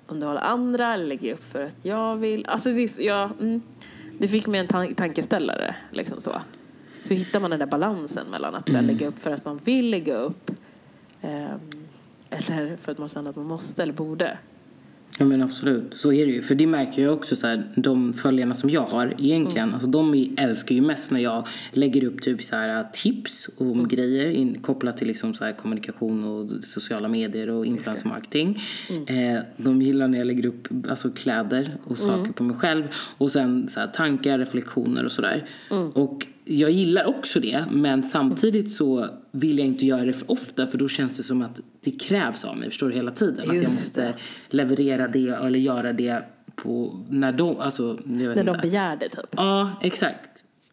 underhålla 0.07 0.39
andra 0.39 0.93
eller 0.93 1.05
lägger 1.05 1.27
jag 1.27 1.35
upp 1.35 1.43
för 1.43 1.61
att 1.63 1.85
jag 1.85 2.15
vill? 2.15 2.45
Alltså 2.45 2.69
det, 2.69 2.99
ja, 2.99 3.29
mm, 3.41 3.61
det 4.19 4.27
fick 4.27 4.47
mig 4.47 4.59
en 4.59 4.67
tan- 4.67 4.95
tankeställare 4.95 5.75
liksom 5.91 6.21
så. 6.21 6.41
Hur 7.03 7.15
hittar 7.15 7.39
man 7.39 7.49
den 7.49 7.59
där 7.59 7.67
balansen 7.67 8.27
mellan 8.31 8.55
att 8.55 8.69
Mm. 8.69 8.85
lägga 8.85 9.07
upp 9.07 9.19
för 9.19 9.31
att 9.31 9.45
man 9.45 9.57
vill 9.57 9.89
lägga 9.89 10.15
upp 10.15 10.51
ehm, 11.21 11.59
eller 12.29 12.77
för 12.77 12.91
att 12.91 12.97
man 12.97 13.09
känner 13.09 13.29
att 13.29 13.35
man 13.35 13.45
måste 13.45 13.83
eller 13.83 13.93
borde? 13.93 14.37
Ja 15.17 15.25
men 15.25 15.41
absolut, 15.41 15.93
så 15.93 16.13
är 16.13 16.25
det 16.25 16.31
ju. 16.31 16.41
För 16.41 16.55
det 16.55 16.67
märker 16.67 17.03
jag 17.03 17.13
också 17.13 17.35
så 17.35 17.47
här, 17.47 17.71
de 17.75 18.13
följarna 18.13 18.53
som 18.53 18.69
jag 18.69 18.81
har 18.81 19.13
egentligen, 19.19 19.73
alltså 19.73 19.87
de 19.87 20.35
älskar 20.37 20.75
ju 20.75 20.81
mest 20.81 21.11
när 21.11 21.19
jag 21.19 21.47
lägger 21.71 22.03
upp 22.03 22.21
typ 22.21 22.43
så 22.43 22.55
här 22.55 22.85
tips 22.93 23.49
om 23.57 23.87
grejer 23.87 24.29
in, 24.29 24.61
kopplat 24.61 24.97
till 24.97 25.07
liksom 25.07 25.33
så 25.33 25.45
här 25.45 25.51
kommunikation 25.51 26.23
och 26.23 26.63
sociala 26.63 27.07
medier 27.07 27.49
och 27.49 27.65
influencer 27.65 28.07
marketing. 28.09 28.61
Eh, 29.07 29.39
de 29.57 29.81
gillar 29.81 30.07
när 30.07 30.17
jag 30.17 30.27
lägger 30.27 30.45
upp 30.45 30.67
alltså 30.89 31.09
kläder 31.11 31.77
och 31.83 31.97
saker 31.97 32.31
på 32.31 32.43
mig 32.43 32.57
själv 32.57 32.83
och 33.17 33.31
sen 33.31 33.67
så 33.67 33.79
här, 33.79 33.87
tankar, 33.87 34.39
reflektioner 34.39 35.05
och 35.05 35.11
sådär. 35.11 35.49
Och 35.93 36.27
jag 36.45 36.71
gillar 36.71 37.05
också 37.05 37.39
det, 37.39 37.65
men 37.71 38.03
samtidigt 38.03 38.71
så 38.71 39.09
vill 39.31 39.57
jag 39.59 39.67
inte 39.67 39.85
göra 39.85 40.05
det 40.05 40.13
för 40.13 40.31
ofta 40.31 40.67
för 40.67 40.77
då 40.77 40.87
känns 40.87 41.17
det 41.17 41.23
som 41.23 41.41
att 41.41 41.59
det 41.83 41.91
krävs 41.91 42.45
av 42.45 42.57
mig, 42.57 42.69
förstår 42.69 42.89
du, 42.89 42.95
hela 42.95 43.11
tiden. 43.11 43.39
att 43.41 43.45
jag 43.47 43.55
Just 43.55 43.71
måste 43.97 44.13
leverera 44.49 45.07
det 45.07 45.27
eller 45.29 45.59
göra 45.59 45.93
det 45.93 46.23
på 46.55 47.05
när 47.09 47.31
de, 47.31 47.59
alltså 47.59 47.83
jag 48.05 48.19
När 48.19 48.35
de 48.35 48.39
inte. 48.39 48.59
begär 48.61 48.95
det 48.95 49.09
typ? 49.09 49.25
Ja, 49.31 49.71
exakt. 49.81 50.29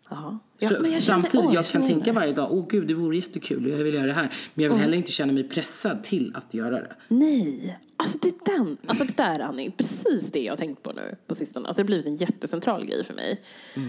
Så, 0.09 0.39
Ja, 0.59 0.71
men 0.81 0.93
jag 0.93 1.03
samtidigt, 1.03 1.47
åh, 1.47 1.55
jag 1.55 1.67
kan 1.67 1.87
tänka 1.89 2.05
det. 2.05 2.13
varje 2.13 2.33
dag, 2.33 2.49
åh 2.53 2.67
gud 2.69 2.89
det 2.89 2.95
vore 2.95 3.17
jättekul, 3.17 3.69
jag 3.69 3.77
vill 3.77 3.95
göra 3.95 4.07
det 4.07 4.13
här. 4.13 4.33
Men 4.55 4.63
jag 4.65 4.71
Mm. 4.73 4.75
vill 4.79 4.85
heller 4.85 4.97
inte 4.97 5.13
känna 5.13 5.33
mig 5.33 5.45
pressad 5.49 6.03
till 6.05 6.33
att 6.35 6.55
göra 6.55 6.71
det. 6.81 6.93
Nej, 7.09 7.79
det 8.53 8.63
är 8.63 8.65
den. 8.65 8.79
Alltså 8.87 9.05
det 9.05 9.17
där 9.17 9.41
Annie, 9.41 9.71
precis 9.71 10.33
det 10.33 10.41
jag 10.41 10.53
har 10.53 10.57
tänkt 10.57 10.83
på 10.83 10.93
nu 10.93 11.17
på 11.27 11.35
sistone. 11.35 11.67
Alltså 11.67 11.79
det 11.79 11.83
har 11.83 11.87
blivit 11.87 12.07
en 12.07 12.17
jättecentral 12.17 12.85
grej 12.85 13.05
för 13.05 13.15
mig. 13.15 13.41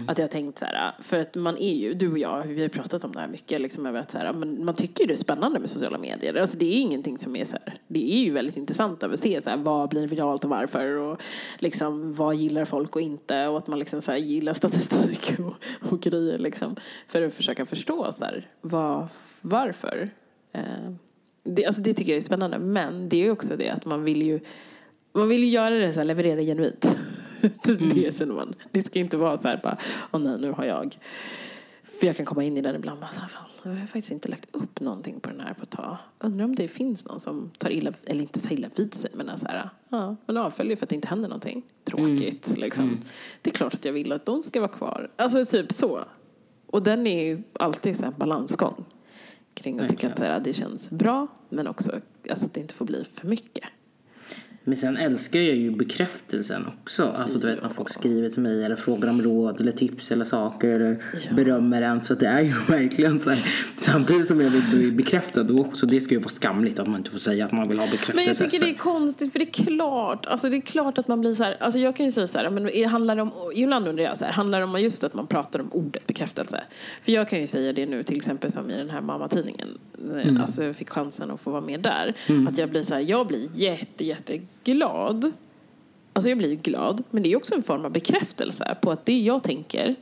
Att 0.08 0.18
jag 0.18 0.24
har 0.24 0.30
tänkt 0.30 0.58
så 0.58 0.64
här, 0.64 0.92
för 1.00 1.18
att 1.20 1.34
man 1.34 1.58
är 1.58 1.74
ju, 1.74 1.94
du 1.94 2.12
och 2.12 2.18
jag, 2.18 2.42
vi 2.42 2.62
har 2.62 2.68
pratat 2.68 3.04
om 3.04 3.12
det 3.12 3.20
här 3.20 3.28
mycket, 3.28 3.60
liksom 3.60 3.86
över 3.86 4.00
att 4.00 4.10
så 4.10 4.18
här, 4.18 4.32
men 4.32 4.64
man 4.64 4.74
tycker 4.74 5.00
ju 5.00 5.06
det 5.06 5.14
är 5.14 5.16
spännande 5.16 5.60
med 5.60 5.68
sociala 5.68 5.98
medier. 5.98 6.34
Alltså 6.34 6.58
det 6.58 6.64
är 6.64 6.80
ingenting 6.80 7.18
som 7.18 7.36
är 7.36 7.44
så 7.44 7.52
här, 7.52 7.74
det 7.88 8.12
är 8.12 8.24
ju 8.24 8.32
väldigt 8.32 8.56
intressant 8.56 9.02
att 9.02 9.18
se 9.18 9.40
så 9.40 9.50
här, 9.50 9.56
vad 9.56 9.88
blir 9.88 10.06
viralt 10.06 10.44
och 10.44 10.50
varför 10.50 10.86
och 10.96 11.22
liksom 11.58 12.14
vad 12.14 12.34
gillar 12.34 12.64
folk 12.64 12.96
och 12.96 13.02
inte 13.02 13.46
och 13.46 13.58
att 13.58 13.66
man 13.66 13.78
liksom 13.78 14.02
så 14.02 14.10
här, 14.10 14.18
gillar 14.18 14.52
statistik 14.52 15.38
och, 15.38 15.54
och 15.92 16.00
grejer 16.00 16.38
liksom. 16.38 16.76
För 17.06 17.22
att 17.22 17.34
försöka 17.34 17.66
förstå 17.66 18.12
så 18.12 18.24
här, 18.24 18.48
vad, 18.60 19.08
varför. 19.40 20.10
Eh, 20.52 20.94
det, 21.44 21.66
alltså 21.66 21.82
det 21.82 21.94
tycker 21.94 22.12
jag 22.12 22.16
är 22.16 22.20
spännande. 22.20 22.58
Men 22.58 23.08
det 23.08 23.16
är 23.16 23.24
ju 23.24 23.30
också 23.30 23.56
det 23.56 23.70
att 23.70 23.84
man 23.84 24.04
vill 24.04 24.22
ju 24.22 24.40
man 25.12 25.28
vill 25.28 25.44
ju 25.44 25.48
göra 25.48 25.74
det 25.74 25.92
så 25.92 26.00
här, 26.00 26.04
leverera 26.04 26.40
genuint. 26.40 26.86
det 27.94 28.16
känner 28.16 28.34
man. 28.34 28.54
Det 28.70 28.82
ska 28.82 28.98
inte 28.98 29.16
vara 29.16 29.36
så 29.36 29.48
här 29.48 29.60
bara, 29.62 29.78
åh 30.12 30.20
nej 30.20 30.38
nu 30.40 30.50
har 30.50 30.64
jag. 30.64 30.96
För 31.82 32.06
jag 32.06 32.16
kan 32.16 32.26
komma 32.26 32.44
in 32.44 32.56
i 32.56 32.60
den 32.60 32.76
ibland 32.76 33.00
bara, 33.00 33.10
fan, 33.10 33.28
nu 33.62 33.70
har 33.70 33.78
jag 33.78 33.88
faktiskt 33.88 34.10
inte 34.10 34.28
lagt 34.28 34.48
upp 34.54 34.80
någonting 34.80 35.20
på 35.20 35.30
den 35.30 35.40
här 35.40 35.54
på 35.54 35.62
ett 35.62 35.70
tag. 35.70 35.96
Undrar 36.18 36.44
om 36.44 36.54
det 36.54 36.68
finns 36.68 37.04
någon 37.04 37.20
som 37.20 37.50
tar 37.58 37.70
illa, 37.70 37.92
eller 38.04 38.20
inte 38.20 38.40
tar 38.40 38.52
illa 38.52 38.68
vid 38.76 38.94
sig, 38.94 39.10
men 39.14 39.38
så 39.38 39.46
här, 39.46 39.70
ja, 39.88 40.16
men 40.26 40.36
avföljer 40.36 40.76
för 40.76 40.86
att 40.86 40.90
det 40.90 40.96
inte 40.96 41.08
händer 41.08 41.28
någonting. 41.28 41.62
Tråkigt 41.84 42.56
liksom. 42.56 42.98
Det 43.42 43.50
är 43.50 43.54
klart 43.54 43.74
att 43.74 43.84
jag 43.84 43.92
vill 43.92 44.12
att 44.12 44.26
de 44.26 44.42
ska 44.42 44.60
vara 44.60 44.72
kvar. 44.72 45.10
Alltså 45.16 45.44
typ 45.44 45.72
så. 45.72 46.04
Och 46.66 46.82
den 46.82 47.06
är 47.06 47.24
ju 47.24 47.42
alltid 47.52 47.96
så 47.96 48.02
här 48.02 48.12
en 48.12 48.18
balansgång 48.18 48.84
kring 49.54 49.80
att 49.80 49.88
tycka 49.88 50.10
att 50.12 50.18
så 50.18 50.24
här, 50.24 50.40
det 50.40 50.52
känns 50.52 50.90
bra 50.90 51.26
men 51.48 51.66
också 51.66 52.00
alltså, 52.30 52.46
att 52.46 52.54
det 52.54 52.60
inte 52.60 52.74
får 52.74 52.84
bli 52.84 53.04
för 53.04 53.26
mycket. 53.26 53.64
Men 54.66 54.76
sen 54.76 54.96
älskar 54.96 55.40
jag 55.40 55.56
ju 55.56 55.70
bekräftelsen 55.70 56.66
också. 56.66 57.14
Alltså 57.16 57.38
du 57.38 57.46
vet 57.46 57.62
när 57.62 57.68
folk 57.68 57.90
skriver 57.90 58.30
till 58.30 58.42
mig 58.42 58.64
eller 58.64 58.76
frågar 58.76 59.10
om 59.10 59.22
råd 59.22 59.60
eller 59.60 59.72
tips 59.72 60.10
eller 60.10 60.24
saker 60.24 60.68
eller 60.68 61.02
berömmer 61.34 61.82
en. 61.82 62.02
Så 62.02 62.14
det 62.14 62.26
är 62.26 62.40
ju 62.40 62.54
verkligen 62.68 63.20
så 63.20 63.30
här. 63.30 63.48
Samtidigt 63.76 64.28
som 64.28 64.40
jag 64.40 64.50
vill 64.50 64.62
bli 64.70 64.92
bekräftad 64.92 65.40
och 65.40 65.60
också 65.60 65.86
det 65.86 66.00
ska 66.00 66.14
ju 66.14 66.20
vara 66.20 66.28
skamligt 66.28 66.78
att 66.78 66.86
man 66.86 66.96
inte 66.96 67.10
får 67.10 67.18
säga 67.18 67.44
att 67.44 67.52
man 67.52 67.68
vill 67.68 67.78
ha 67.78 67.86
bekräftelse. 67.86 68.16
Men 68.16 68.24
jag 68.24 68.36
tycker 68.36 68.60
det 68.60 68.70
är 68.70 68.78
konstigt 68.78 69.32
för 69.32 69.38
det 69.38 69.44
är 69.44 69.64
klart, 69.64 70.26
alltså 70.26 70.48
det 70.48 70.56
är 70.56 70.60
klart 70.60 70.98
att 70.98 71.08
man 71.08 71.20
blir 71.20 71.34
så 71.34 71.42
här, 71.42 71.56
alltså 71.60 71.78
jag 71.80 71.96
kan 71.96 72.06
ju 72.06 72.12
säga 72.12 72.26
så 72.26 72.38
här, 72.38 72.50
men 72.50 72.90
handlar 72.90 73.16
det 73.16 73.22
om, 73.22 73.32
ibland 73.54 73.88
undrar 73.88 74.04
jag 74.04 74.18
så 74.18 74.24
här, 74.24 74.32
handlar 74.32 74.58
det 74.58 74.64
om 74.64 74.80
just 74.80 75.04
att 75.04 75.14
man 75.14 75.26
pratar 75.26 75.60
om 75.60 75.72
ordet 75.72 76.06
bekräftelse? 76.06 76.64
För 77.02 77.12
jag 77.12 77.28
kan 77.28 77.40
ju 77.40 77.46
säga 77.46 77.72
det 77.72 77.86
nu 77.86 78.02
till 78.02 78.16
exempel 78.16 78.50
som 78.50 78.70
i 78.70 78.76
den 78.76 78.90
här 78.90 79.00
mammatidningen, 79.00 79.68
mm. 80.12 80.40
alltså 80.40 80.64
jag 80.64 80.76
fick 80.76 80.90
chansen 80.90 81.30
att 81.30 81.40
få 81.40 81.50
vara 81.50 81.60
med 81.60 81.80
där, 81.80 82.14
att 82.48 82.58
jag 82.58 82.70
blir 82.70 82.82
så 82.82 82.94
här, 82.94 83.00
jag 83.00 83.26
blir 83.26 83.48
jätte, 83.54 84.04
jätteglad. 84.64 85.32
Alltså 86.12 86.28
jag 86.28 86.38
blir 86.38 86.56
glad, 86.56 87.02
men 87.10 87.22
det 87.22 87.32
är 87.32 87.36
också 87.36 87.54
en 87.54 87.62
form 87.62 87.84
av 87.84 87.92
bekräftelse 87.92 88.76
på 88.82 88.90
att 88.90 89.06
det 89.06 89.18
jag 89.18 89.42
tänker 89.42 89.94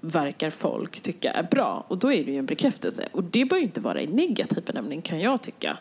verkar 0.00 0.50
folk 0.50 1.00
tycka 1.00 1.30
är 1.30 1.42
bra. 1.42 1.84
Och 1.88 1.98
då 1.98 2.12
är 2.12 2.24
det 2.24 2.32
ju 2.32 2.38
en 2.38 2.46
bekräftelse. 2.46 3.08
Och 3.12 3.24
det 3.24 3.44
bör 3.44 3.56
ju 3.56 3.62
inte 3.62 3.80
vara 3.80 4.00
i 4.00 4.06
negativ 4.06 4.64
benämning 4.64 5.00
kan 5.02 5.20
jag 5.20 5.42
tycka. 5.42 5.78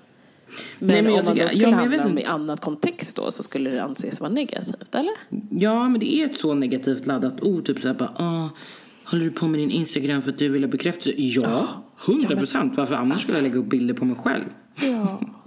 Men, 0.80 0.88
Nej, 0.88 1.02
men 1.02 1.12
om 1.12 1.26
man 1.26 1.38
då 1.38 1.48
skulle 1.48 1.64
ja, 1.64 2.08
inte. 2.08 2.22
i 2.22 2.26
annat 2.26 2.62
kontext 2.62 3.16
då 3.16 3.32
så 3.32 3.44
skulle 3.44 3.70
det 3.70 3.84
anses 3.84 4.20
vara 4.20 4.32
negativt, 4.32 4.96
eller? 4.96 5.14
Ja, 5.50 5.90
men 5.90 6.00
det 6.00 6.16
är 6.16 6.26
ett 6.26 6.38
så 6.38 6.54
negativt 6.54 7.06
laddat 7.06 7.42
ord. 7.42 7.66
Typ 7.66 7.82
såhär 7.82 7.96
bara, 7.96 8.14
ah, 8.18 8.50
håller 9.04 9.26
du 9.26 9.32
på 9.32 9.48
med 9.48 9.60
din 9.60 9.72
Instagram 9.72 10.22
för 10.22 10.32
att 10.32 10.38
du 10.38 10.50
vill 10.50 10.64
ha 10.64 10.72
bekräftelse? 10.72 11.22
Ja, 11.22 11.68
hundra 11.98 12.36
procent. 12.36 12.78
Varför 12.78 12.96
annars 12.96 13.22
skulle 13.22 13.38
jag 13.38 13.44
lägga 13.44 13.58
upp 13.58 13.70
bilder 13.70 13.94
på 13.94 14.06
mig 14.06 14.16
själv? 14.16 14.46
Ja. 14.82 15.22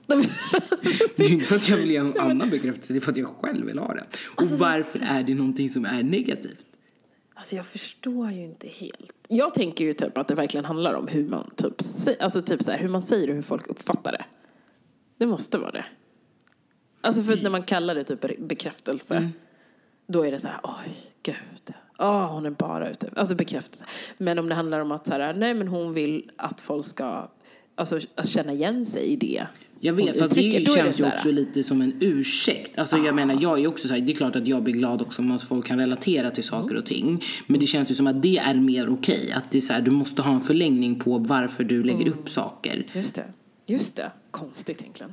Det 1.16 1.24
är 1.24 1.28
ju 1.28 1.34
inte 1.34 1.46
för 1.46 1.56
att 1.56 1.68
jag 1.68 1.76
vill 1.76 1.90
ge 1.90 2.02
någon 2.02 2.20
annan 2.20 2.50
bekräftelse, 2.50 2.92
det 2.92 2.98
är 2.98 3.00
för 3.00 3.12
att 3.12 3.16
jag 3.18 3.28
själv 3.28 3.66
vill 3.66 3.78
ha 3.78 3.94
det. 3.94 4.04
Och 4.36 4.42
Alltså, 4.42 4.56
varför 4.56 4.98
är 5.02 5.22
det 5.22 5.34
någonting 5.34 5.70
som 5.70 5.84
är 5.84 6.02
negativt? 6.02 6.58
Alltså 7.34 7.56
jag 7.56 7.66
förstår 7.66 8.30
ju 8.30 8.44
inte 8.44 8.68
helt. 8.68 9.14
Jag 9.28 9.54
tänker 9.54 9.84
ju 9.84 9.92
typ 9.92 10.18
att 10.18 10.28
det 10.28 10.34
verkligen 10.34 10.64
handlar 10.64 10.94
om 10.94 11.08
hur 11.08 11.28
man 11.28 11.50
typ, 11.56 11.74
alltså 12.20 12.42
typ 12.42 12.62
så 12.62 12.70
här, 12.70 12.78
hur 12.78 12.88
man 12.88 13.02
säger 13.02 13.28
och 13.28 13.34
hur 13.34 13.42
folk 13.42 13.66
uppfattar 13.68 14.12
det. 14.12 14.24
Det 15.18 15.26
måste 15.26 15.58
vara 15.58 15.70
det. 15.70 15.84
Alltså 17.00 17.22
för 17.22 17.36
när 17.42 17.50
man 17.50 17.62
kallar 17.62 17.94
det 17.94 18.04
typ 18.04 18.20
be- 18.20 18.36
bekräftelse, 18.38 19.30
då 20.06 20.26
är 20.26 20.32
det 20.32 20.38
så 20.38 20.48
här, 20.48 20.60
oj, 20.62 20.96
gud. 21.22 21.74
Åh, 21.98 22.32
hon 22.32 22.46
är 22.46 22.50
bara 22.50 22.90
ute. 22.90 23.10
Alltså 23.16 23.34
bekräftelse. 23.34 23.84
Men 24.18 24.38
om 24.38 24.48
det 24.48 24.54
handlar 24.54 24.80
om 24.80 24.92
att 24.92 25.06
så 25.06 25.12
här, 25.12 25.34
nej 25.34 25.54
men 25.54 25.68
hon 25.68 25.92
vill 25.94 26.30
att 26.36 26.60
folk 26.60 26.86
ska 26.86 27.30
alltså, 27.74 28.00
känna 28.24 28.52
igen 28.52 28.86
sig 28.86 29.02
i 29.02 29.16
det. 29.16 29.46
Jag 29.86 29.92
vet, 29.92 30.18
för 30.18 30.34
det 30.34 30.64
då 30.64 30.76
känns 30.76 31.00
ju 31.00 31.04
också 31.06 31.30
lite 31.30 31.62
som 31.62 31.82
en 31.82 31.92
ursäkt. 32.00 32.78
Alltså 32.78 32.96
jag 32.96 33.14
menar, 33.14 33.38
jag 33.42 33.60
är 33.60 33.66
också 33.66 33.88
så 33.88 33.94
här, 33.94 34.00
det 34.00 34.12
är 34.12 34.16
klart 34.16 34.36
att 34.36 34.46
jag 34.46 34.62
blir 34.62 34.74
glad 34.74 35.02
också 35.02 35.22
om 35.22 35.38
folk 35.38 35.66
kan 35.66 35.78
relatera 35.78 36.30
till 36.30 36.44
saker 36.44 36.76
och 36.76 36.86
ting. 36.86 37.24
Men 37.46 37.60
det 37.60 37.66
känns 37.66 37.90
ju 37.90 37.94
som 37.94 38.06
att 38.06 38.22
det 38.22 38.38
är 38.38 38.54
mer 38.54 38.88
okej. 38.88 39.32
Att 39.32 39.50
det 39.50 39.58
är 39.58 39.62
så 39.62 39.72
här, 39.72 39.80
du 39.80 39.90
måste 39.90 40.22
ha 40.22 40.34
en 40.34 40.40
förlängning 40.40 40.98
på 40.98 41.18
varför 41.18 41.64
du 41.64 41.82
lägger 41.82 42.08
upp 42.08 42.30
saker. 42.30 42.86
Just 42.92 43.14
det. 43.14 43.24
Just 43.66 43.96
det. 43.96 44.10
Konstigt 44.30 44.80
egentligen. 44.80 45.12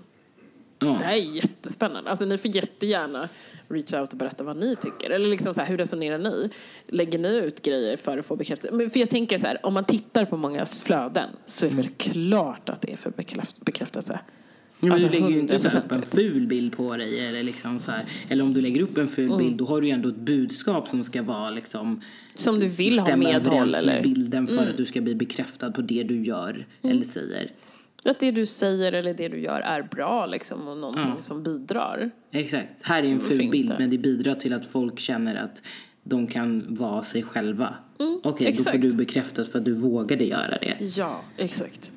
Ja. 0.79 0.95
Det 0.99 1.03
här 1.03 1.13
är 1.13 1.35
jättespännande. 1.35 2.09
Alltså, 2.09 2.25
ni 2.25 2.37
får 2.37 2.55
jättegärna 2.55 3.29
reach 3.67 3.93
out 3.93 4.11
och 4.11 4.17
berätta 4.17 4.43
vad 4.43 4.57
ni 4.57 4.75
tycker. 4.75 5.09
Eller 5.09 5.27
liksom 5.29 5.53
så 5.53 5.61
här, 5.61 5.67
hur 5.67 5.77
resonerar 5.77 6.17
ni? 6.17 6.49
Lägger 6.87 7.19
ni 7.19 7.37
ut 7.37 7.61
grejer 7.61 7.97
för 7.97 8.17
att 8.17 8.25
få 8.25 8.35
bekräftelse? 8.35 8.75
Men 8.77 8.89
för 8.89 8.99
jag 8.99 9.09
tänker 9.09 9.37
så 9.37 9.47
här, 9.47 9.65
om 9.65 9.73
man 9.73 9.85
tittar 9.85 10.25
på 10.25 10.37
mångas 10.37 10.81
flöden 10.81 11.29
så 11.45 11.65
är 11.65 11.69
det 11.69 11.75
väl 11.75 11.89
klart 11.97 12.69
att 12.69 12.81
det 12.81 12.93
är 12.93 12.97
för 12.97 13.11
bekräft- 13.11 13.65
bekräftelse. 13.65 14.19
Men 14.83 14.91
Alltså, 14.91 15.07
du 15.07 15.13
lägger 15.13 15.29
ju 15.29 15.39
inte 15.39 15.53
här 15.57 15.77
upp 15.77 15.91
en 15.91 16.01
100%. 16.01 16.15
ful 16.15 16.47
bild 16.47 16.77
på 16.77 16.97
dig. 16.97 17.19
Eller, 17.27 17.43
liksom 17.43 17.79
så 17.79 17.91
här, 17.91 18.03
eller 18.29 18.43
om 18.43 18.53
du 18.53 18.61
lägger 18.61 18.81
upp 18.81 18.97
en 18.97 19.07
ful 19.07 19.25
Mm. 19.25 19.37
bild 19.37 19.57
då 19.57 19.65
har 19.65 19.81
du 19.81 19.87
ju 19.87 19.93
ändå 19.93 20.09
ett 20.09 20.15
budskap 20.15 20.87
som 20.87 21.03
ska 21.03 21.21
vara 21.23 21.49
liksom 21.49 22.01
Som 22.35 22.59
du 22.59 22.67
vill 22.67 22.99
ha 22.99 23.15
medhåll 23.15 23.75
eller? 23.75 23.79
Mm. 23.81 23.93
med 23.95 24.03
bilden 24.03 24.47
för 24.47 24.57
att 24.69 24.77
du 24.77 24.85
ska 24.85 25.01
bli 25.01 25.15
bekräftad 25.15 25.71
på 25.71 25.81
det 25.81 26.03
du 26.03 26.23
gör 26.23 26.65
eller 26.81 27.03
säger. 27.03 27.51
Att 28.05 28.19
det 28.19 28.31
du 28.31 28.45
säger 28.45 28.93
eller 28.93 29.13
det 29.13 29.27
du 29.27 29.39
gör 29.39 29.59
är 29.59 29.81
bra 29.81 30.25
liksom 30.25 30.67
och 30.67 30.77
någonting 30.77 31.11
Ja. 31.15 31.21
som 31.21 31.43
bidrar. 31.43 32.11
Exakt. 32.31 32.83
Här 32.83 33.03
är 33.03 33.07
en 33.07 33.19
ful 33.19 33.49
bild 33.51 33.73
men 33.79 33.89
det 33.89 33.97
bidrar 33.97 34.35
till 34.35 34.53
att 34.53 34.65
folk 34.65 34.99
känner 34.99 35.35
att 35.35 35.61
de 36.03 36.27
kan 36.27 36.75
vara 36.75 37.03
sig 37.03 37.23
själva. 37.23 37.75
Okej, 38.23 38.53
då 38.57 38.63
får 38.63 38.69
Mm, 38.75 38.81
du 38.89 38.95
bekräftat 38.95 39.47
för 39.47 39.59
att 39.59 39.65
du 39.65 39.73
vågade 39.73 40.23
göra 40.25 40.57
det. 40.57 40.75
Ja, 40.97 41.21
exakt. 41.37 41.91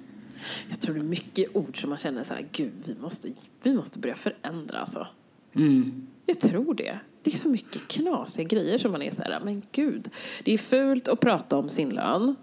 Jag 0.70 0.80
tror 0.80 0.94
det 0.94 1.00
är 1.00 1.04
mycket 1.04 1.56
ord 1.56 1.80
som 1.80 1.90
man 1.90 1.98
känner 1.98 2.22
så 2.22 2.34
här, 2.34 2.48
gud, 2.52 2.72
vi 2.84 2.94
måste, 2.94 3.32
vi 3.62 3.74
måste 3.74 3.98
börja 3.98 4.14
förändra 4.14 4.78
alltså. 4.78 5.06
Mm. 5.54 6.06
Jag 6.26 6.40
tror 6.40 6.74
det. 6.74 6.98
Det 7.22 7.32
är 7.32 7.36
så 7.36 7.48
mycket 7.48 7.88
knasiga 7.88 8.48
grejer 8.48 8.78
som 8.78 8.92
man 8.92 9.02
är 9.02 9.10
så 9.10 9.22
här, 9.22 9.40
men 9.44 9.62
gud. 9.72 10.10
Det 10.44 10.52
är 10.52 10.58
fult 10.58 11.08
att 11.08 11.20
prata 11.20 11.56
om 11.56 11.68
sin 11.68 11.90
lön. 11.90 12.36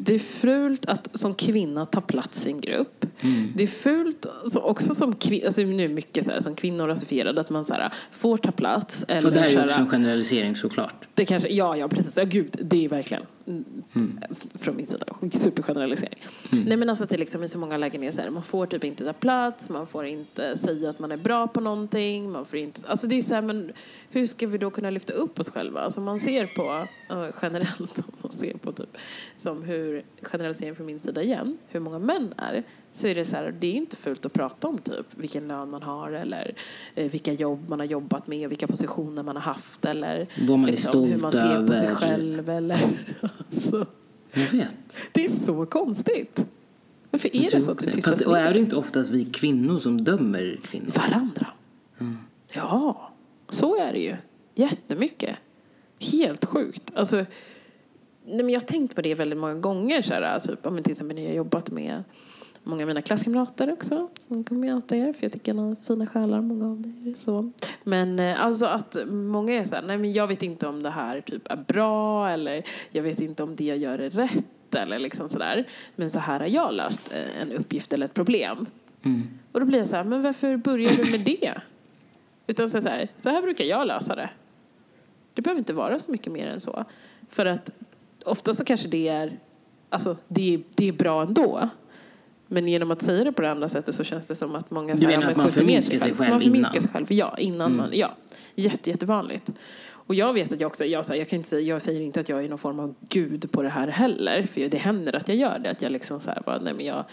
Det 0.00 0.14
är 0.14 0.18
fult 0.18 0.86
att 0.86 1.08
som 1.14 1.34
kvinna 1.34 1.86
ta 1.86 2.00
plats 2.00 2.46
i 2.46 2.50
en 2.50 2.60
grupp. 2.60 3.06
Det 3.54 3.62
är 3.62 3.66
fult 3.66 4.26
alltså, 4.42 4.58
också 4.58 4.94
som 4.94 5.14
kvinna, 5.14 5.46
alltså 5.46 5.60
nu 5.60 5.84
är 5.84 5.88
mycket 5.88 6.24
så 6.24 6.30
här, 6.30 6.40
som 6.40 6.54
kvinnor 6.54 6.86
rasifierade, 6.86 7.40
att 7.40 7.50
man 7.50 7.64
så 7.64 7.74
här, 7.74 7.92
får 8.10 8.36
ta 8.36 8.52
plats. 8.52 9.04
Eller 9.08 9.26
Och 9.26 9.32
det 9.32 9.40
här 9.40 9.48
är 9.48 9.52
ju 9.52 9.64
också 9.64 9.80
en 9.80 9.90
generalisering 9.90 10.56
såklart. 10.56 11.06
det 11.14 11.24
kanske, 11.24 11.48
ja, 11.48 11.76
ja 11.76 11.88
precis. 11.88 12.16
Ja, 12.16 12.24
gud, 12.24 12.56
det 12.62 12.84
är 12.84 12.88
verkligen 12.88 13.22
mm. 13.46 13.64
från 14.54 14.76
min 14.76 14.86
sida 14.86 15.06
supergeneralisering. 15.32 16.18
Nej 16.50 16.76
men 16.76 16.88
alltså 16.88 17.04
att 17.04 17.10
det 17.10 17.16
liksom 17.16 17.44
i 17.44 17.48
så 17.48 17.58
många 17.58 17.76
lägen 17.76 18.02
är 18.02 18.10
så 18.10 18.20
här, 18.20 18.30
man 18.30 18.42
får 18.42 18.66
typ 18.66 18.84
inte 18.84 19.04
ta 19.04 19.12
plats, 19.12 19.70
man 19.70 19.86
får 19.86 20.06
inte 20.06 20.56
säga 20.56 20.90
att 20.90 20.98
man 20.98 21.12
är 21.12 21.16
bra 21.16 21.48
på 21.48 21.60
någonting, 21.60 22.30
man 22.30 22.44
får 22.44 22.58
inte, 22.58 22.80
alltså 22.86 23.06
det 23.06 23.18
är 23.18 23.22
så 23.22 23.34
här, 23.34 23.42
men 23.42 23.72
hur 24.10 24.26
ska 24.26 24.46
vi 24.46 24.58
då 24.58 24.70
kunna 24.70 24.90
lyfta 24.90 25.12
upp 25.12 25.40
oss 25.40 25.48
själva? 25.48 25.80
Alltså 25.80 26.00
man 26.00 26.20
ser 26.20 26.46
på 26.46 26.86
generellt, 27.42 27.96
man 28.22 28.32
ser 28.32 28.54
på 28.54 28.72
typ 28.72 28.98
som 29.48 29.62
hur 29.62 30.02
generalisering 30.22 30.74
från 30.74 30.86
min 30.86 30.98
sida 30.98 31.22
igen, 31.22 31.58
hur 31.68 31.80
många 31.80 31.98
män 31.98 32.34
är, 32.36 32.62
så 32.92 33.06
är 33.06 33.14
det 33.14 33.24
så 33.24 33.36
här, 33.36 33.54
det 33.58 33.66
är 33.66 33.74
inte 33.74 33.96
fult 33.96 34.26
att 34.26 34.32
prata 34.32 34.68
om 34.68 34.78
typ 34.78 35.06
vilken 35.16 35.48
lön 35.48 35.70
man 35.70 35.82
har 35.82 36.12
eller 36.12 36.54
eh, 36.94 37.10
vilka 37.10 37.32
jobb 37.32 37.68
man 37.68 37.78
har 37.78 37.86
jobbat 37.86 38.26
med, 38.26 38.48
vilka 38.48 38.66
positioner 38.66 39.22
man 39.22 39.36
har 39.36 39.42
haft 39.42 39.84
eller 39.84 40.26
man 40.48 40.66
liksom, 40.66 41.04
hur 41.04 41.18
man 41.18 41.32
ser 41.32 41.66
på 41.66 41.74
sig 41.74 41.94
själv 41.94 42.50
eller 42.50 42.74
alltså, 43.20 43.86
Jag 44.32 44.52
vet. 44.52 44.96
det 45.12 45.24
är 45.24 45.28
så 45.28 45.66
konstigt. 45.66 46.46
Varför 47.10 47.36
är 47.36 47.42
Jag 47.42 47.52
det 47.52 47.60
så 47.60 47.70
att 47.70 47.78
det 47.78 47.92
tystas 47.92 48.12
Fast, 48.12 48.26
och 48.26 48.38
är 48.38 48.52
det 48.52 48.60
inte 48.60 48.76
oftast 48.76 49.10
vi 49.10 49.24
kvinnor 49.24 49.78
som 49.78 50.04
dömer 50.04 50.60
kvinnor? 50.64 50.92
Varandra. 50.94 51.46
Ja, 52.54 53.12
så 53.48 53.76
är 53.76 53.92
det 53.92 54.00
ju. 54.00 54.16
Jättemycket. 54.54 55.36
Helt 56.12 56.44
sjukt. 56.44 56.92
Alltså, 56.94 57.26
nej 58.28 58.42
men 58.42 58.48
jag 58.48 58.60
har 58.60 58.66
tänkt 58.66 58.94
på 58.94 59.02
det 59.02 59.14
väldigt 59.14 59.38
många 59.38 59.54
gånger. 59.54 60.02
Så 60.02 60.14
här, 60.14 60.38
typ, 60.38 60.58
ja, 60.62 60.70
men 60.70 60.82
till 60.82 60.92
exempel 60.92 61.14
när 61.14 61.22
jag 61.22 61.30
har 61.30 61.36
jobbat 61.36 61.70
med 61.70 62.04
många 62.62 62.82
av 62.82 62.88
mina 62.88 63.02
klasskamrater 63.02 63.72
också. 63.72 64.08
De 64.28 64.44
kommer 64.44 64.74
outa 64.74 64.96
er, 64.96 65.12
för 65.12 65.24
jag 65.24 65.32
tycker 65.32 65.54
ni 65.54 65.70
är 65.70 65.76
fina 65.86 66.06
själar, 66.06 66.40
många 66.40 66.70
av 66.70 66.80
er. 66.80 67.14
Så. 67.14 67.50
Men 67.84 68.18
eh, 68.18 68.44
alltså 68.44 68.66
att 68.66 68.96
många 69.06 69.54
är 69.54 69.64
så 69.64 69.74
här, 69.74 69.82
nej 69.82 69.98
men 69.98 70.12
jag 70.12 70.26
vet 70.26 70.42
inte 70.42 70.66
om 70.66 70.82
det 70.82 70.90
här 70.90 71.20
typ 71.20 71.50
är 71.50 71.56
bra 71.56 72.30
eller 72.30 72.62
jag 72.90 73.02
vet 73.02 73.20
inte 73.20 73.42
om 73.42 73.56
det 73.56 73.64
jag 73.64 73.78
gör 73.78 73.98
är 73.98 74.10
rätt 74.10 74.74
eller 74.74 74.98
liksom 74.98 75.28
sådär. 75.28 75.68
Men 75.96 76.10
så 76.10 76.18
här 76.18 76.40
har 76.40 76.46
jag 76.46 76.74
löst 76.74 77.12
eh, 77.12 77.42
en 77.42 77.52
uppgift 77.52 77.92
eller 77.92 78.04
ett 78.04 78.14
problem. 78.14 78.66
Och 79.52 79.60
då 79.60 79.66
blir 79.66 79.78
jag 79.78 79.88
så 79.88 79.96
här, 79.96 80.04
men 80.04 80.22
varför 80.22 80.56
börjar 80.56 80.92
du 80.92 81.10
med 81.10 81.20
det? 81.20 81.54
Utan 82.46 82.70
så 82.70 82.80
här, 82.80 83.08
så 83.16 83.30
här 83.30 83.42
brukar 83.42 83.64
jag 83.64 83.86
lösa 83.86 84.14
det. 84.14 84.30
Det 85.34 85.42
behöver 85.42 85.58
inte 85.58 85.72
vara 85.72 85.98
så 85.98 86.10
mycket 86.10 86.32
mer 86.32 86.46
än 86.46 86.60
så. 86.60 86.84
För 87.30 87.46
att 87.46 87.70
ofta 88.24 88.54
så 88.54 88.64
kanske 88.64 88.88
det 88.88 89.08
är, 89.08 89.38
alltså 89.90 90.16
det 90.28 90.54
är, 90.54 90.62
det 90.74 90.88
är 90.88 90.92
bra 90.92 91.22
ändå. 91.22 91.68
Men 92.46 92.68
genom 92.68 92.90
att 92.90 93.02
säga 93.02 93.24
det 93.24 93.32
på 93.32 93.42
det 93.42 93.50
andra 93.50 93.68
sättet 93.68 93.94
så 93.94 94.04
känns 94.04 94.26
det 94.26 94.34
som 94.34 94.54
att 94.54 94.70
många 94.70 94.96
så 94.96 95.06
här, 95.06 95.34
man 95.36 95.44
ner 95.44 95.50
förminskar 95.50 95.98
sig 95.98 96.14
själv 96.14 96.30
Man 96.30 96.40
förminskar 96.40 96.70
innan? 96.70 96.82
sig 96.82 96.90
själv, 96.90 97.06
ja. 97.10 97.36
Innan 97.38 97.76
man, 97.76 97.90
ja. 97.92 98.16
Jätte, 98.54 98.90
jättevanligt. 98.90 99.52
Och 100.08 100.14
jag 100.14 100.32
vet 100.32 100.52
att 100.52 100.60
jag 100.60 100.68
också, 100.68 100.84
jag, 100.84 101.04
så 101.04 101.12
här, 101.12 101.18
jag, 101.18 101.28
kan 101.28 101.36
inte 101.36 101.48
säga, 101.48 101.62
jag 101.62 101.82
säger 101.82 102.00
inte 102.00 102.20
att 102.20 102.28
jag 102.28 102.44
är 102.44 102.48
någon 102.48 102.58
form 102.58 102.80
av 102.80 102.94
gud 103.08 103.52
på 103.52 103.62
det 103.62 103.68
här 103.68 103.88
heller. 103.88 104.42
För 104.46 104.68
det 104.68 104.78
händer 104.78 105.16
att 105.16 105.28
jag 105.28 105.36
gör 105.36 105.58
det. 105.58 105.70
Att 105.70 105.82
jag 105.82 105.92
liksom 105.92 106.20
så 106.20 106.30
här, 106.30 106.42
bara, 106.46 106.58
nej 106.58 106.74
men 106.74 106.86
jag 106.86 106.96
vill 106.96 107.04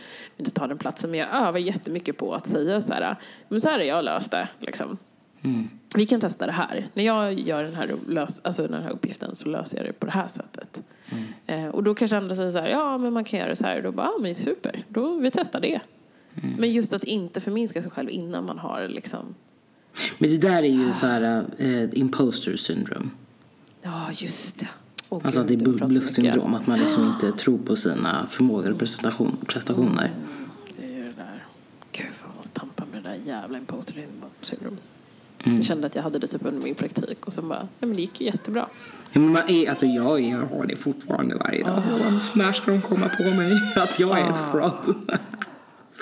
inte 0.46 0.52
ta 0.52 0.68
den 0.68 0.78
platsen. 0.78 1.12
Men 1.12 1.20
jag 1.20 1.30
övar 1.30 1.60
jättemycket 1.60 2.18
på 2.18 2.34
att 2.34 2.48
säga 2.48 2.82
så 2.82 2.94
här, 2.94 3.16
men 3.50 3.62
så 3.62 3.68
här 3.68 3.80
har 3.80 3.86
jag 3.86 4.06
löst 4.06 4.32
det. 4.32 4.50
Liksom. 4.60 4.98
Vi 5.96 6.06
kan 6.06 6.20
testa 6.20 6.46
det 6.46 6.52
här. 6.52 6.88
När 6.94 7.04
jag 7.04 7.40
gör 7.40 7.64
den 7.64 7.76
här, 7.76 7.96
lös, 8.08 8.42
alltså 8.44 8.68
den 8.68 8.84
här 8.84 8.90
uppgiften 8.90 9.36
så 9.36 9.50
löser 9.50 9.78
jag 9.78 9.86
det 9.86 9.94
på 9.94 10.06
det 10.06 10.12
här 10.12 10.28
sättet. 10.28 10.82
Eh, 11.46 11.66
och 11.68 11.84
då 11.84 11.96
kanske 11.96 12.18
andra 12.18 12.36
säger 12.36 12.52
så 12.52 12.60
här, 12.60 12.70
ja 12.70 12.98
men 12.98 13.14
man 13.14 13.24
kan 13.24 13.40
göra 13.40 13.50
det 13.50 13.56
så 13.56 13.64
här. 13.66 13.78
Och 13.78 13.84
då 13.84 13.92
bara, 13.92 14.06
ja 14.06 14.22
men 14.22 14.36
super, 14.36 14.84
då 14.90 15.18
vi 15.18 15.32
testar 15.32 15.60
det. 15.60 15.80
Men 16.58 16.72
just 16.72 16.94
att 16.94 17.04
inte 17.04 17.40
förminska 17.40 17.82
sig 17.82 17.92
själv 17.92 18.10
innan 18.10 18.46
man 18.46 18.60
har 18.60 18.88
liksom, 18.88 19.36
Men 20.18 20.30
det 20.30 20.38
där 20.38 20.64
är 20.64 20.68
ju 20.68 20.94
så 20.94 21.06
här 21.06 21.46
eh, 21.58 21.90
imposter 22.00 22.56
syndrome. 22.58 23.10
ja 23.82 24.10
just 24.14 24.60
det. 24.60 24.68
Åh, 25.10 25.22
Alltså 25.24 25.40
att 25.40 25.48
det 25.48 25.54
är 25.54 25.58
bluffsyndrom. 25.58 26.54
Att 26.54 26.68
man 26.68 26.80
liksom 26.80 27.08
inte 27.08 27.32
tror 27.44 27.58
på 27.58 27.76
sina 27.76 28.28
förmågor 28.30 28.72
och 28.72 28.80
prestation, 28.80 29.38
prestationer. 29.48 30.12
Det 30.78 30.84
är 30.86 30.90
ju 30.90 31.04
det 31.04 31.14
där. 31.18 31.44
Gud 31.92 32.08
vad 32.28 32.36
måste 32.36 32.60
tampa 32.60 32.84
med 32.92 33.04
det 33.04 33.10
där 33.10 33.16
jävla 33.16 33.58
imposter 33.58 34.06
syndrome. 34.42 34.78
Mm. 35.44 35.56
Jag 35.56 35.66
kände 35.66 35.88
att 35.88 35.96
jag 35.96 36.04
hade 36.04 36.20
det 36.20 36.28
typ 36.28 36.46
under 36.46 36.62
min 36.64 36.76
praktik 36.76 37.26
och 37.26 37.34
sen 37.34 37.48
bara, 37.48 37.60
nej 37.60 37.68
men 37.80 37.94
det 37.94 38.02
gick 38.02 38.22
ju 38.22 38.28
jättebra. 38.28 38.70
Ja, 39.14 39.20
men 39.20 39.32
man 39.32 39.50
är, 39.50 39.70
alltså 39.70 39.86
jag, 39.86 40.20
är, 40.24 40.30
jag 40.32 40.46
har 40.58 40.66
det 40.66 40.76
fortfarande 40.76 41.36
varje 41.36 41.64
dag. 41.64 41.74
Bara, 41.76 42.46
När 42.46 42.54
ska 42.54 42.72
de 42.72 42.82
komma 42.82 43.10
på 43.18 43.24
mig 43.24 43.52
att 43.76 44.00
jag 44.00 44.20
är 44.20 44.30
ett 44.30 44.52
fraud? 44.52 44.96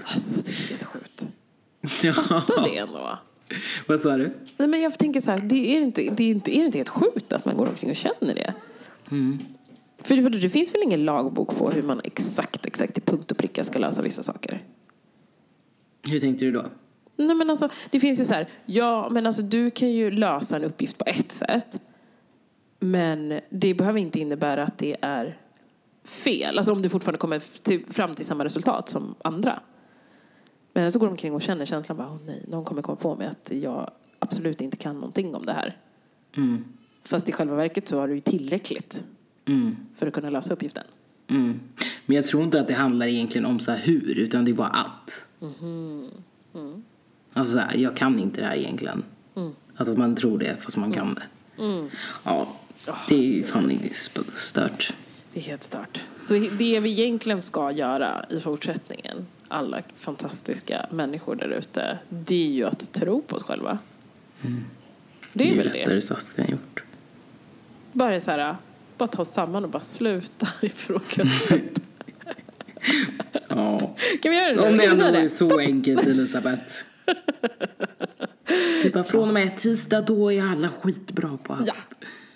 Alltså 0.04 0.42
det 0.46 0.52
är 0.52 0.70
helt 0.70 0.84
sjukt. 0.84 1.26
ja. 2.02 2.14
Fattar 2.14 2.64
det 2.64 2.78
ändå. 2.78 3.20
Vad 3.88 4.00
sa 4.00 4.18
du? 4.18 4.34
Nej, 4.58 4.68
men 4.68 4.82
jag 4.82 5.00
tänker 5.00 5.22
så 5.22 5.32
här, 5.32 5.40
det 5.40 5.76
är, 5.78 5.82
inte, 5.82 6.02
det, 6.02 6.24
är 6.24 6.30
inte, 6.30 6.58
är 6.58 6.60
det 6.60 6.66
inte 6.66 6.78
helt 6.78 6.90
sjukt 6.90 7.34
att 7.34 7.46
man 7.46 7.58
går 7.58 7.68
omkring 7.68 7.90
och 7.90 7.96
känner 7.96 8.36
det? 8.36 8.54
För, 10.04 10.16
för 10.16 10.30
det 10.30 10.50
finns 10.50 10.74
väl 10.74 10.82
ingen 10.84 11.06
lagbok 11.06 11.58
på 11.58 11.72
hur 11.72 11.82
man 11.84 12.02
exakt, 12.04 12.66
exakt 12.66 12.94
till 12.94 13.04
punkt 13.04 13.32
och 13.32 13.38
pricka 13.38 13.64
ska 13.64 13.80
lösa 13.80 14.02
vissa 14.02 14.24
saker? 14.24 14.64
Hur 16.08 16.20
tänkte 16.20 16.46
du 16.46 16.52
då? 16.52 16.66
Nej 17.16 17.36
men 17.36 17.50
alltså, 17.50 17.70
det 17.92 18.00
finns 18.00 18.20
ju 18.20 18.26
så 18.26 18.34
här, 18.34 18.48
ja 18.66 19.10
men 19.12 19.26
alltså 19.26 19.42
du 19.42 19.72
kan 19.72 19.92
ju 19.92 20.12
lösa 20.12 20.56
en 20.56 20.64
uppgift 20.64 20.98
på 20.98 21.06
ett 21.08 21.32
sätt. 21.32 21.80
Men 22.80 23.40
det 23.50 23.74
behöver 23.74 24.00
inte 24.00 24.20
innebära 24.20 24.64
att 24.64 24.78
det 24.78 24.96
är 25.02 25.38
fel. 26.04 26.58
Alltså 26.58 26.72
om 26.72 26.82
du 26.82 26.90
fortfarande 26.90 27.18
kommer 27.20 27.40
till, 27.64 27.86
fram 27.90 28.14
till 28.14 28.26
samma 28.26 28.46
resultat 28.46 28.90
som 28.90 29.16
andra. 29.22 29.60
Men 30.74 30.92
så 30.92 31.00
går 31.00 31.08
de 31.08 31.12
omkring 31.12 31.34
och 31.34 31.42
känner 31.42 31.66
känslan 31.66 31.98
bara, 31.98 32.08
åh 32.08 32.18
nej, 32.26 32.46
någon 32.48 32.64
kommer 32.66 32.82
komma 32.82 32.96
på 32.96 33.16
mig 33.16 33.28
att 33.28 33.52
jag 33.52 33.90
absolut 34.20 34.62
inte 34.62 34.78
kan 34.78 34.96
någonting 34.96 35.36
om 35.36 35.46
det 35.46 35.54
här. 35.54 35.78
Mm. 36.38 36.64
Fast 37.04 37.30
i 37.30 37.32
själva 37.32 37.56
verket 37.56 37.88
så 37.88 38.00
har 38.00 38.08
du 38.08 38.16
ju 38.16 38.22
tillräckligt 38.22 39.04
Mm. 39.46 39.76
för 39.96 40.08
att 40.08 40.14
kunna 40.14 40.30
lösa 40.30 40.54
uppgiften. 40.54 40.84
Mm. 41.28 41.60
Men 42.06 42.16
jag 42.16 42.26
tror 42.26 42.44
inte 42.44 42.62
att 42.62 42.68
det 42.68 42.74
handlar 42.74 43.06
egentligen 43.08 43.46
om 43.46 43.60
så 43.60 43.72
här 43.72 43.78
hur, 43.78 44.18
utan 44.18 44.46
det 44.46 44.52
är 44.52 44.56
bara 44.56 44.68
att. 44.68 45.26
Alltså 47.34 47.54
så 47.54 47.60
här, 47.60 47.76
jag 47.76 47.98
kan 47.98 48.20
inte 48.20 48.42
det 48.42 48.48
här 48.48 48.56
egentligen. 48.56 49.04
Alltså 49.76 49.92
att 49.92 49.98
man 49.98 50.16
tror 50.16 50.40
det, 50.40 50.58
fast 50.62 50.78
man 50.78 50.92
kan 50.92 51.14
det. 51.14 51.24
Ja. 52.24 52.48
Det 53.10 53.16
är 53.16 53.20
ju 53.22 53.44
fan 53.44 53.68
det 53.68 53.74
är 53.74 54.38
stört. 54.38 54.94
Det 55.34 55.40
är 55.40 55.44
helt 55.44 55.64
stört. 55.64 56.04
Så 56.20 56.34
det 56.34 56.80
vi 56.80 56.92
egentligen 56.92 57.42
ska 57.42 57.72
göra 57.72 58.26
i 58.30 58.40
fortsättningen, 58.40 59.28
alla 59.48 59.82
fantastiska 59.96 60.86
människor 60.92 61.36
där 61.36 61.50
ute, 61.50 62.00
det 62.10 62.48
är 62.48 62.52
ju 62.52 62.66
att 62.66 62.94
tro 62.94 63.22
på 63.22 63.36
oss 63.36 63.44
själva. 63.44 63.78
Det 65.34 65.44
är 65.44 65.48
ju 65.50 65.58
väl 65.58 65.66
lättare 65.66 65.96
det. 65.96 66.02
sagt 66.02 66.40
än 66.40 66.52
gjort. 66.52 66.84
Bara 67.92 68.20
så 68.20 68.32
här, 68.32 68.56
bara 68.98 69.08
ta 69.08 69.22
oss 69.22 69.34
samman 69.34 69.64
och 69.64 69.70
bara 69.70 69.80
sluta 69.80 70.48
ifrågasätta. 70.62 71.82
Ja. 73.48 73.96
Kan 74.22 74.32
vi 74.32 74.38
göra 74.38 74.56
det? 74.56 74.70
Om 74.70 74.78
det 74.78 74.86
ändå 74.86 75.06
säga 75.06 75.20
vore 75.20 75.30
så 75.30 75.60
enkelt 75.60 76.04
Elisabeth. 76.04 76.86
Typ 78.84 78.94
bara, 78.94 79.04
från 79.04 79.28
och 79.28 79.34
med 79.34 79.58
tisdag 79.58 80.02
då 80.02 80.32
är 80.32 80.44
alla 80.44 80.70
skitbra 80.70 81.38
på 81.44 81.54
allt. 81.54 81.68
Ja, 81.68 81.74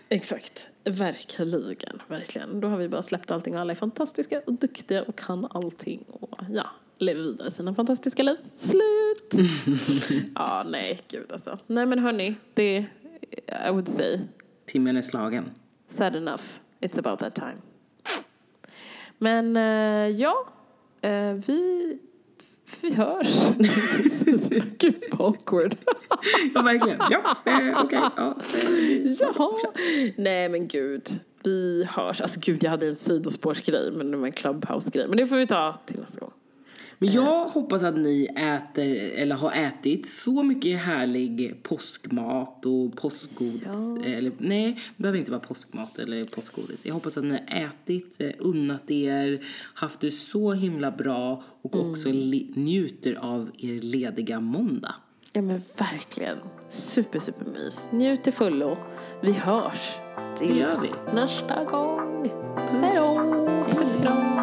exakt. 0.09 0.67
Verkligen, 0.83 2.01
verkligen. 2.07 2.59
Då 2.59 2.67
har 2.67 2.77
vi 2.77 2.89
bara 2.89 3.01
släppt 3.01 3.31
allting 3.31 3.55
och 3.55 3.61
alla 3.61 3.71
är 3.71 3.75
fantastiska 3.75 4.41
och 4.45 4.53
duktiga 4.53 5.03
och 5.03 5.15
kan 5.19 5.47
allting 5.51 6.03
och 6.07 6.39
ja, 6.53 6.65
lever 6.97 7.21
vidare 7.21 7.51
sina 7.51 7.73
fantastiska 7.75 8.23
liv. 8.23 8.37
Slut! 8.55 9.33
ja, 10.35 10.63
nej, 10.67 10.99
gud 11.11 11.31
alltså. 11.31 11.57
Nej 11.67 11.85
men 11.85 11.99
hörni, 11.99 12.35
det, 12.53 12.85
I 13.67 13.69
would 13.69 13.87
say, 13.87 14.19
Timmen 14.65 14.97
är 14.97 15.01
slagen. 15.01 15.51
sad 15.87 16.15
enough. 16.15 16.43
It's 16.81 16.99
about 16.99 17.19
that 17.19 17.35
time. 17.35 17.57
Men 19.17 19.57
eh, 19.57 20.21
ja, 20.21 20.47
eh, 21.01 21.33
vi, 21.33 21.99
vi 22.81 22.93
hörs. 22.93 23.27
Gud 24.77 24.95
vad 25.11 25.27
awkward. 25.27 25.75
Ja, 26.53 26.61
verkligen. 26.61 26.99
Ja, 27.09 27.37
eh, 27.45 27.83
okej. 27.83 27.99
ja, 28.15 28.35
eh, 28.55 29.11
Jaha. 29.19 29.51
Nej 30.15 30.49
men 30.49 30.67
gud. 30.67 31.19
Vi 31.43 31.87
hörs. 31.89 32.21
Alltså 32.21 32.39
gud 32.39 32.63
jag 32.63 32.71
hade 32.71 32.87
en 32.87 32.95
sidospårsgrej 32.95 33.91
men 33.91 34.11
det 34.11 34.17
var 34.17 34.25
en 34.25 34.31
clubhouse-grej. 34.31 35.07
Men 35.07 35.17
det 35.17 35.27
får 35.27 35.35
vi 35.35 35.47
ta 35.47 35.73
till 35.85 35.99
nästa 35.99 36.19
gång. 36.19 36.31
Men 36.99 37.11
jag 37.11 37.47
hoppas 37.47 37.83
att 37.83 37.97
ni 37.97 38.25
äter, 38.35 38.95
eller 38.95 39.35
har 39.35 39.51
ätit 39.51 40.09
så 40.09 40.43
mycket 40.43 40.79
härlig 40.79 41.63
påskmat 41.63 42.65
och 42.65 42.95
påskgodis. 42.95 43.63
Eller, 44.05 44.31
nej, 44.37 44.73
det 44.97 45.01
behöver 45.03 45.19
inte 45.19 45.31
vara 45.31 45.41
påskmat 45.41 45.99
eller 45.99 46.23
påskgodis. 46.23 46.85
Jag 46.85 46.93
hoppas 46.93 47.17
att 47.17 47.23
ni 47.23 47.29
har 47.31 47.65
ätit, 47.65 48.15
eh, 48.21 48.31
unnat 48.39 48.91
er, 48.91 49.41
haft 49.73 49.99
det 49.99 50.11
så 50.11 50.53
himla 50.53 50.91
bra 50.91 51.43
och 51.61 51.75
också 51.89 52.09
li- 52.11 52.51
njuter 52.55 53.13
av 53.15 53.49
er 53.57 53.81
lediga 53.81 54.39
måndag. 54.39 54.95
Ja 55.33 55.41
men 55.41 55.61
verkligen. 55.79 56.37
Super 56.69 57.19
super 57.19 57.45
mys. 57.45 57.89
Njut 57.91 58.23
till 58.23 58.33
fullo. 58.33 58.77
Vi 59.21 59.31
hörs. 59.31 59.91
Tills 60.37 60.57
gör 60.57 60.81
vi. 60.81 61.15
nästa 61.15 61.63
gång. 61.63 62.29
Hej 62.81 62.95
då. 62.95 64.36